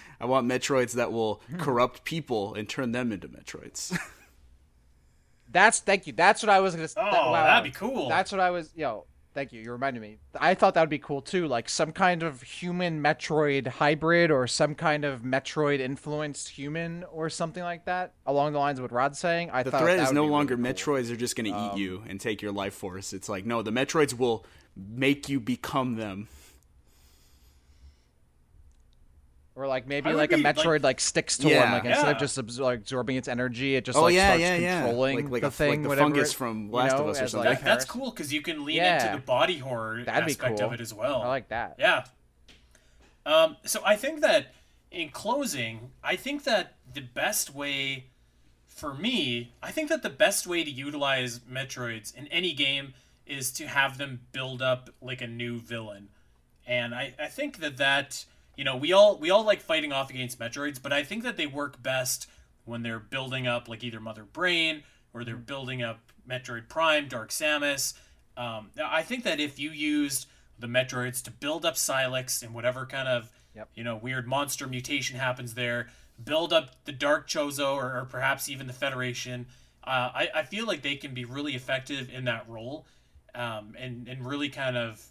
[0.20, 3.96] I want metroids that will corrupt people and turn them into metroids.
[5.50, 6.12] That's thank you.
[6.12, 8.08] That's what i was gonna oh that, wow, that'd be cool.
[8.08, 9.60] That's what i was yo Thank you.
[9.60, 10.18] You reminded me.
[10.38, 14.46] I thought that would be cool too, like some kind of human Metroid hybrid or
[14.46, 18.92] some kind of Metroid influenced human or something like that, along the lines of what
[18.92, 19.50] Rod's saying.
[19.50, 20.94] I the thought threat is no longer really cool.
[20.94, 23.12] Metroids are just going to um, eat you and take your life force.
[23.12, 26.28] It's like no, the Metroids will make you become them.
[29.56, 31.90] Or like maybe like a Metroid like, like sticks to yeah, one, like yeah.
[31.90, 34.82] instead of just absor- like absorbing its energy, it just oh, like yeah, starts yeah,
[34.82, 37.10] controlling like, like the a, thing, like the fungus it, from Last you know, of
[37.10, 37.52] Us or something.
[37.52, 40.66] That, that's cool because you can lean into the body horror That'd aspect cool.
[40.66, 41.22] of it as well.
[41.22, 41.76] I like that.
[41.78, 42.04] Yeah.
[43.24, 44.52] Um, so I think that
[44.90, 48.06] in closing, I think that the best way
[48.66, 52.94] for me, I think that the best way to utilize Metroids in any game
[53.24, 56.08] is to have them build up like a new villain,
[56.66, 58.24] and I I think that that
[58.56, 61.36] you know, we all we all like fighting off against Metroids, but I think that
[61.36, 62.28] they work best
[62.64, 64.82] when they're building up like either Mother Brain
[65.12, 67.94] or they're building up Metroid Prime, Dark Samus.
[68.36, 70.26] Um, I think that if you used
[70.58, 73.68] the Metroids to build up Sylux and whatever kind of yep.
[73.74, 75.88] you know weird monster mutation happens there,
[76.22, 79.46] build up the Dark Chozo or, or perhaps even the Federation.
[79.82, 82.86] Uh, I, I feel like they can be really effective in that role,
[83.34, 85.04] um, and and really kind of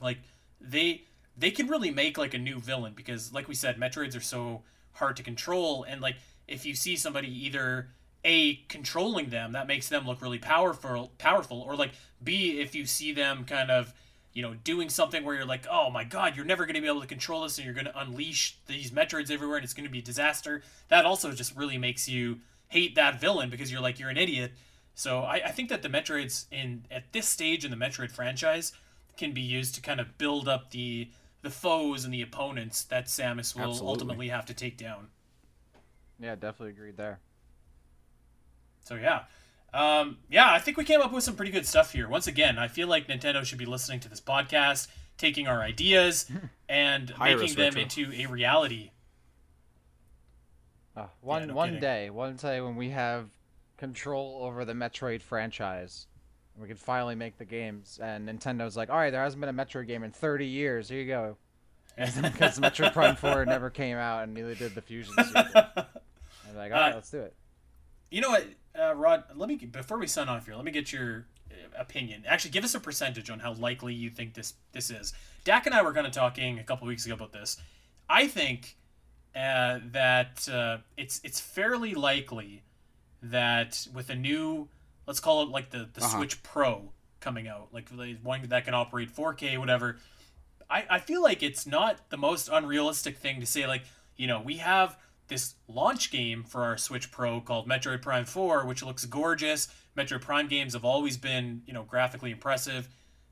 [0.00, 0.18] like
[0.60, 1.04] they
[1.36, 4.62] they can really make like a new villain because like we said metroids are so
[4.92, 6.16] hard to control and like
[6.46, 7.88] if you see somebody either
[8.24, 12.86] a controlling them that makes them look really powerful powerful or like b if you
[12.86, 13.92] see them kind of
[14.32, 16.86] you know doing something where you're like oh my god you're never going to be
[16.86, 19.86] able to control this and you're going to unleash these metroids everywhere and it's going
[19.86, 22.38] to be a disaster that also just really makes you
[22.74, 24.52] hate that villain because you're like you're an idiot.
[24.96, 28.72] So I, I think that the metroids in at this stage in the metroid franchise
[29.16, 31.08] can be used to kind of build up the
[31.44, 33.86] the foes and the opponents that Samus will Absolutely.
[33.86, 35.08] ultimately have to take down.
[36.18, 37.20] Yeah, definitely agreed there.
[38.80, 39.24] So yeah.
[39.72, 42.08] Um, yeah, I think we came up with some pretty good stuff here.
[42.08, 44.86] Once again, I feel like Nintendo should be listening to this podcast,
[45.18, 46.30] taking our ideas,
[46.68, 47.82] and making them retro.
[47.82, 48.90] into a reality.
[50.96, 51.80] Uh, one yeah, no one kidding.
[51.80, 53.28] day, one day when we have
[53.76, 56.06] control over the Metroid franchise,
[56.60, 57.98] we could finally make the games.
[58.02, 60.88] And Nintendo's like, all right, there hasn't been a Metro game in 30 years.
[60.88, 61.36] Here you go.
[62.22, 65.36] Because Metro Prime 4 never came out, and neither did the Fusion Suit.
[65.54, 67.34] I'm like, all right, uh, let's do it.
[68.10, 68.46] You know what,
[68.78, 69.24] uh, Rod?
[69.34, 70.56] Let me before we sign off here.
[70.56, 72.24] Let me get your uh, opinion.
[72.26, 75.12] Actually, give us a percentage on how likely you think this this is.
[75.44, 77.56] Dak and I were kind of talking a couple weeks ago about this.
[78.08, 78.76] I think
[79.34, 82.62] uh, that uh, it's it's fairly likely
[83.22, 84.68] that with a new
[85.06, 86.18] let's call it like the, the uh-huh.
[86.18, 86.90] Switch Pro
[87.20, 89.98] coming out, like the one that can operate 4K, whatever.
[90.68, 93.82] I, I feel like it's not the most unrealistic thing to say, like,
[94.16, 94.98] you know, we have
[95.28, 99.68] this launch game for our Switch Pro called Metroid Prime 4, which looks gorgeous.
[99.96, 102.88] Metroid Prime games have always been, you know, graphically impressive.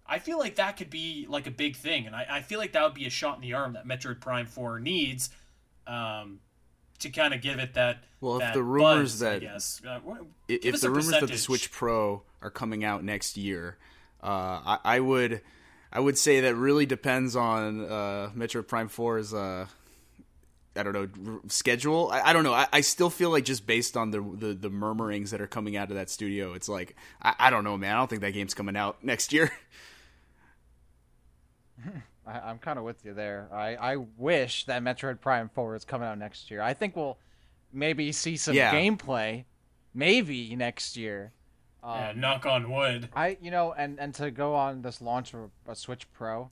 [0.06, 2.72] I feel like that could be like a big thing, and I, I feel like
[2.72, 5.30] that would be a shot in the arm that Metroid Prime 4 needs
[5.86, 6.40] um,
[7.02, 8.04] to kind of give it that.
[8.20, 9.42] Well, if that the rumors buzz, that-.
[9.86, 10.16] Uh, wh-
[10.48, 11.38] I- give if the rumors that the.
[11.38, 13.76] Switch Pro are coming out next year,
[14.22, 15.40] uh, I, I would
[15.92, 19.66] I would say that really depends on uh, Metro Prime 4's uh,
[20.74, 22.08] I don't know r- schedule.
[22.10, 22.54] I, I don't know.
[22.54, 25.76] I, I still feel like just based on the, the the murmurings that are coming
[25.76, 27.94] out of that studio, it's like I, I don't know, man.
[27.94, 29.50] I don't think that game's coming out next year.
[32.26, 33.48] I, I'm kind of with you there.
[33.52, 36.62] I, I wish that Metroid Prime 4 is coming out next year.
[36.62, 37.18] I think we'll
[37.72, 38.72] maybe see some Yeah.
[38.72, 39.44] gameplay,
[39.94, 41.32] maybe next year.
[41.82, 43.08] Um, yeah, knock on wood.
[43.16, 46.48] I you know, and and to go on this launch of a Switch Pro,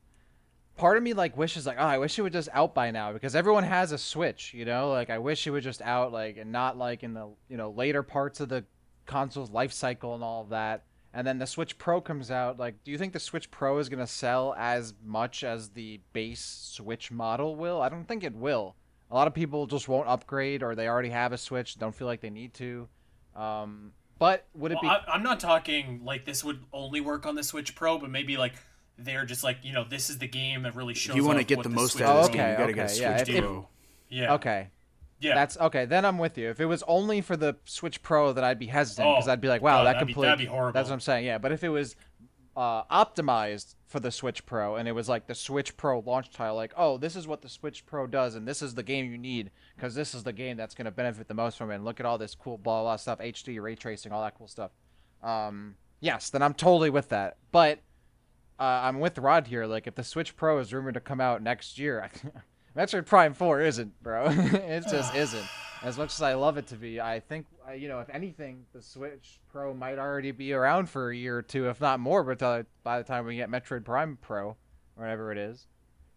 [0.76, 3.12] part of me like wishes like oh I wish it would just out by now
[3.12, 6.36] because everyone has a Switch, you know, like I wish it would just out like
[6.36, 8.64] and not like in the you know later parts of the
[9.06, 10.82] console's life cycle and all of that.
[11.12, 12.58] And then the Switch Pro comes out.
[12.58, 16.40] Like, do you think the Switch Pro is gonna sell as much as the base
[16.40, 17.82] Switch model will?
[17.82, 18.76] I don't think it will.
[19.10, 22.06] A lot of people just won't upgrade, or they already have a Switch, don't feel
[22.06, 22.88] like they need to.
[23.34, 24.88] Um, but would it Well, be?
[25.08, 28.36] I, I'm not talking like this would only work on the Switch Pro, but maybe
[28.36, 28.52] like
[28.98, 31.10] they're just like you know this is the game that really shows.
[31.10, 32.46] If you want to get the the most Switch out of this Oh, Pro- game,
[32.46, 33.68] you okay, gotta get a okay, yeah, Switch if- if- Pro.
[34.10, 34.34] Yeah.
[34.34, 34.68] Okay,
[35.20, 35.34] Yeah.
[35.34, 35.84] That's okay.
[35.84, 36.48] Then I'm with you.
[36.50, 39.40] If it was only for the Switch Pro, that I'd be hesitant because Oh, I'd
[39.40, 40.72] be like, "Wow, God, that complete." that'd be horrible.
[40.72, 41.26] That's what I'm saying.
[41.26, 41.94] Yeah, but if it was
[42.56, 46.56] uh, optimized for the Switch Pro and it was like the Switch Pro launch title,
[46.56, 49.18] like, "Oh, this is what the Switch Pro does, and this is the game you
[49.18, 51.84] need because this is the game that's going to benefit the most from it." And
[51.84, 54.70] look at all this cool blah blah stuff, HD ray tracing, all that cool stuff.
[55.22, 57.36] Um, yes, then I'm totally with that.
[57.52, 57.80] But
[58.58, 59.66] uh, I'm with Rod here.
[59.66, 62.10] Like, if the Switch Pro is rumored to come out next year,
[62.76, 64.26] Metroid Prime Four isn't, bro.
[64.30, 65.46] it just isn't.
[65.82, 68.64] As much as I love it to be, I think uh, you know, if anything,
[68.74, 72.22] the Switch Pro might already be around for a year or two, if not more,
[72.22, 74.56] but uh, by the time we get Metroid Prime Pro,
[74.94, 75.66] whatever it is,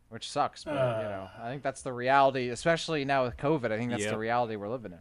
[0.10, 0.64] which sucks.
[0.66, 3.72] But you know, I think that's the reality, especially now with COVID.
[3.72, 4.12] I think that's Yep.
[4.12, 5.00] the reality we're living in.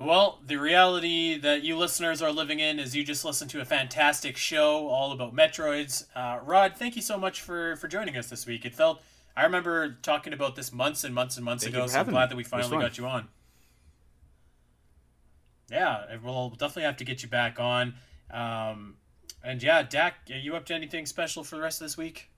[0.00, 3.64] Well, the reality that you listeners are living in is you just listened to a
[3.64, 6.04] fantastic show all about Metroids.
[6.14, 8.64] Uh, Rod, thank you so much for for joining us this week.
[8.64, 9.02] It felt
[9.36, 12.24] I remember talking about this months and months and months Thank ago, so I'm glad
[12.24, 12.28] me.
[12.30, 13.28] that we finally got you on.
[15.70, 17.94] Yeah, we'll definitely have to get you back on.
[18.30, 18.96] Um,
[19.42, 22.30] and yeah, Dak, are you up to anything special for the rest of this week?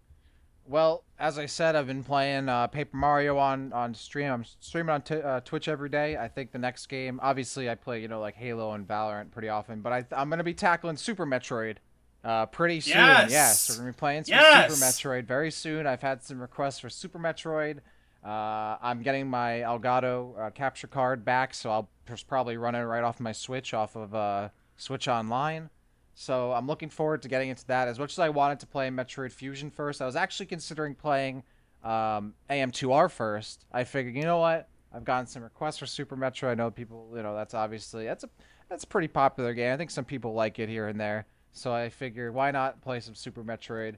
[0.67, 4.31] Well, as I said, I've been playing uh, Paper Mario on on stream.
[4.31, 6.17] I'm streaming on t- uh, Twitch every day.
[6.17, 9.49] I think the next game, obviously, I play you know like Halo and Valorant pretty
[9.49, 11.77] often, but I, I'm gonna be tackling Super Metroid
[12.25, 12.97] uh, pretty soon.
[12.97, 13.31] Yes!
[13.31, 14.75] Yes, we're gonna be playing some Yes!
[14.75, 15.87] Super Metroid very soon.
[15.87, 17.79] I've had some requests for Super Metroid.
[18.25, 22.83] Uh, I'm getting my Elgato uh, capture card back, so I'll just probably run it
[22.83, 25.71] right off my Switch, off of uh, Switch Online.
[26.15, 27.89] So I'm looking forward to getting into that.
[27.89, 31.43] As much as I wanted to play Metroid Fusion first, I was actually considering playing
[31.83, 33.65] um, AM2R first.
[33.73, 34.69] I figured, you know what?
[34.93, 36.51] I've gotten some requests for Super Metroid.
[36.51, 38.29] I know people, you know, that's obviously that's a
[38.69, 39.73] that's a pretty popular game.
[39.73, 41.27] I think some people like it here and there.
[41.53, 43.97] So I figured, why not play some Super Metroid?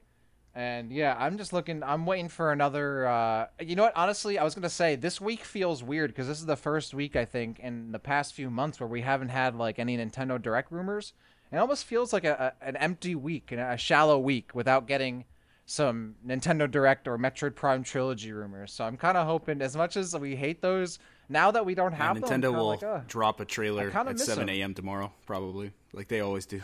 [0.55, 1.81] And yeah, I'm just looking.
[1.81, 3.07] I'm waiting for another.
[3.07, 3.93] Uh, you know what?
[3.95, 7.15] Honestly, I was gonna say this week feels weird because this is the first week
[7.15, 10.71] I think in the past few months where we haven't had like any Nintendo Direct
[10.71, 11.13] rumors.
[11.53, 15.25] It almost feels like a, a an empty week and a shallow week without getting
[15.67, 18.73] some Nintendo Direct or Metroid Prime trilogy rumors.
[18.73, 20.97] So I'm kind of hoping, as much as we hate those,
[21.29, 23.91] now that we don't have And them, Nintendo kinda will like, "Ugh." drop a trailer
[23.93, 24.73] at 7 a.m.
[24.73, 26.61] tomorrow, probably, like they always do.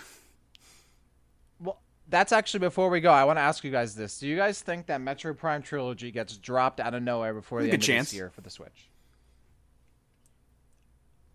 [1.60, 3.12] Well, that's actually before we go.
[3.12, 6.10] I want to ask you guys this: Do you guys think that Metroid Prime trilogy
[6.10, 8.10] gets dropped out of nowhere before the Good end of chance.
[8.10, 8.90] this year for the Switch?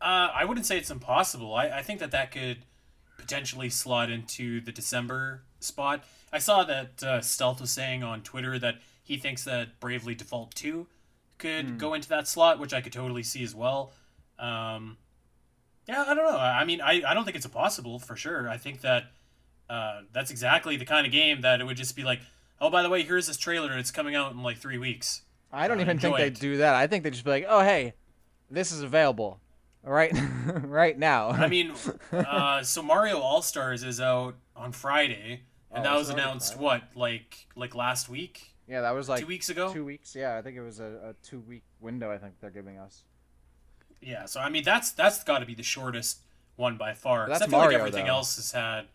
[0.00, 1.54] Uh, I wouldn't say it's impossible.
[1.54, 2.58] I, I think that that could
[3.24, 6.04] potentially slot into the December spot.
[6.32, 10.54] I saw that uh, Stealth was saying on Twitter that he thinks that Bravely Default
[10.54, 10.86] 2
[11.38, 13.92] could go into that slot, which I could totally see as well.
[14.38, 14.98] Um,
[15.88, 16.36] yeah, I don't know.
[16.38, 18.48] I mean, I, I don't think it's impossible for sure.
[18.48, 19.04] I think that
[19.70, 22.20] uh, that's exactly the kind of game that it would just be like,
[22.60, 23.70] oh, by the way, here's this trailer.
[23.70, 25.22] and It's coming out in like three weeks.
[25.52, 26.40] I don't Uh, even think they'd it.
[26.40, 26.74] do that.
[26.74, 27.94] I think they'd just be like, "Oh, hey,
[28.50, 29.38] this is available,
[29.92, 30.12] right,
[30.64, 31.72] right now." I mean,
[32.12, 36.64] uh, so Mario All Stars is out on Friday, and Oh, that was announced Friday.
[36.64, 39.72] what, like like last week, yeah, that was like two weeks ago.
[39.72, 40.36] Two weeks, yeah.
[40.36, 42.10] I think it was a, a two-week window.
[42.10, 43.02] I think they're giving us.
[44.00, 46.18] Yeah, so I mean that's that's got to be the shortest
[46.56, 47.28] one by far.
[47.28, 48.12] That's I feel Mario, like everything though.
[48.14, 48.86] else has had.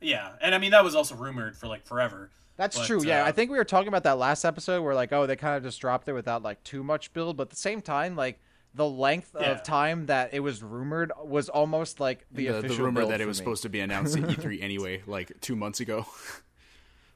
[0.00, 2.30] Yeah, and I mean that was also rumored for like forever.
[2.56, 3.02] That's But, true.
[3.04, 5.36] Yeah, uh, I think we were talking about that last episode where like, oh, they
[5.36, 8.16] kind of just dropped it without like too much build, but at the same time,
[8.16, 8.40] like
[8.76, 9.46] the length Yeah.
[9.52, 13.12] of time that it was rumored was almost like the, The, the official rumor build
[13.12, 13.44] that it was me.
[13.44, 16.06] supposed to be announced at E3 anyway, like two months ago.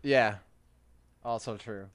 [0.02, 0.36] Yeah,
[1.24, 1.86] also true.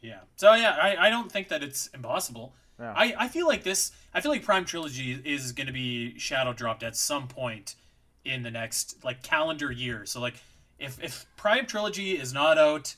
[0.00, 0.18] Yeah.
[0.36, 2.52] So yeah, I, I don't think that it's impossible.
[2.80, 2.92] Yeah.
[2.96, 3.92] I, I feel like this.
[4.12, 7.76] I feel like Prime Trilogy is going to be shadow dropped at some point
[8.24, 10.04] in the next like calendar year.
[10.04, 10.34] So like,
[10.80, 12.96] if if Prime Trilogy is not out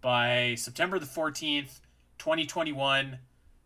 [0.00, 1.80] by September the fourteenth,
[2.18, 3.18] twenty twenty one,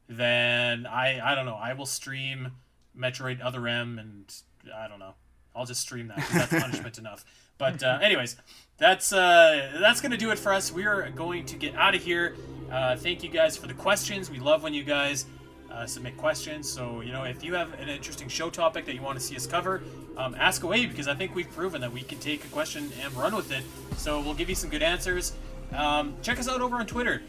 [0.08, 1.54] then I I don't know.
[1.54, 2.52] I will stream
[2.96, 4.32] Metroid Other M, and
[4.74, 5.14] I don't know.
[5.54, 6.26] I'll just stream that.
[6.32, 7.24] that's punishment enough.
[7.58, 8.36] But uh, anyways,
[8.78, 10.72] that's uh, that's gonna do it for us.
[10.72, 12.36] We are going to get out of here.
[12.70, 14.30] Uh, thank you guys for the questions.
[14.30, 15.26] We love when you guys
[15.70, 16.68] uh, submit questions.
[16.68, 19.36] So you know, if you have an interesting show topic that you want to see
[19.36, 19.82] us cover,
[20.16, 23.14] um, ask away because I think we've proven that we can take a question and
[23.14, 23.62] run with it.
[23.96, 25.32] So we'll give you some good answers.
[25.72, 27.22] Um, check us out over on Twitter.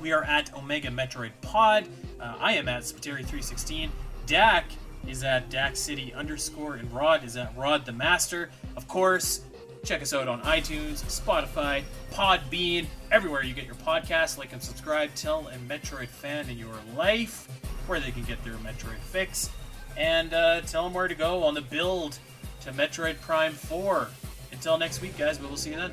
[0.00, 1.86] We are at Omega Metroid Pod.
[2.20, 3.88] Uh, I am at Spiteri316.
[4.26, 4.66] Dak
[5.08, 8.50] is at Dak City underscore, and Rod is at Rod the Master.
[8.76, 9.42] Of course,
[9.84, 11.82] check us out on iTunes, Spotify,
[12.12, 14.36] Podbean, everywhere you get your podcasts.
[14.36, 15.14] Like and subscribe.
[15.14, 17.48] Tell a Metroid fan in your life
[17.86, 19.50] where they can get their Metroid fix,
[19.96, 22.18] and uh, tell them where to go on the build
[22.62, 24.08] to Metroid Prime 4.
[24.52, 25.92] Until next week, guys, but we'll see you then.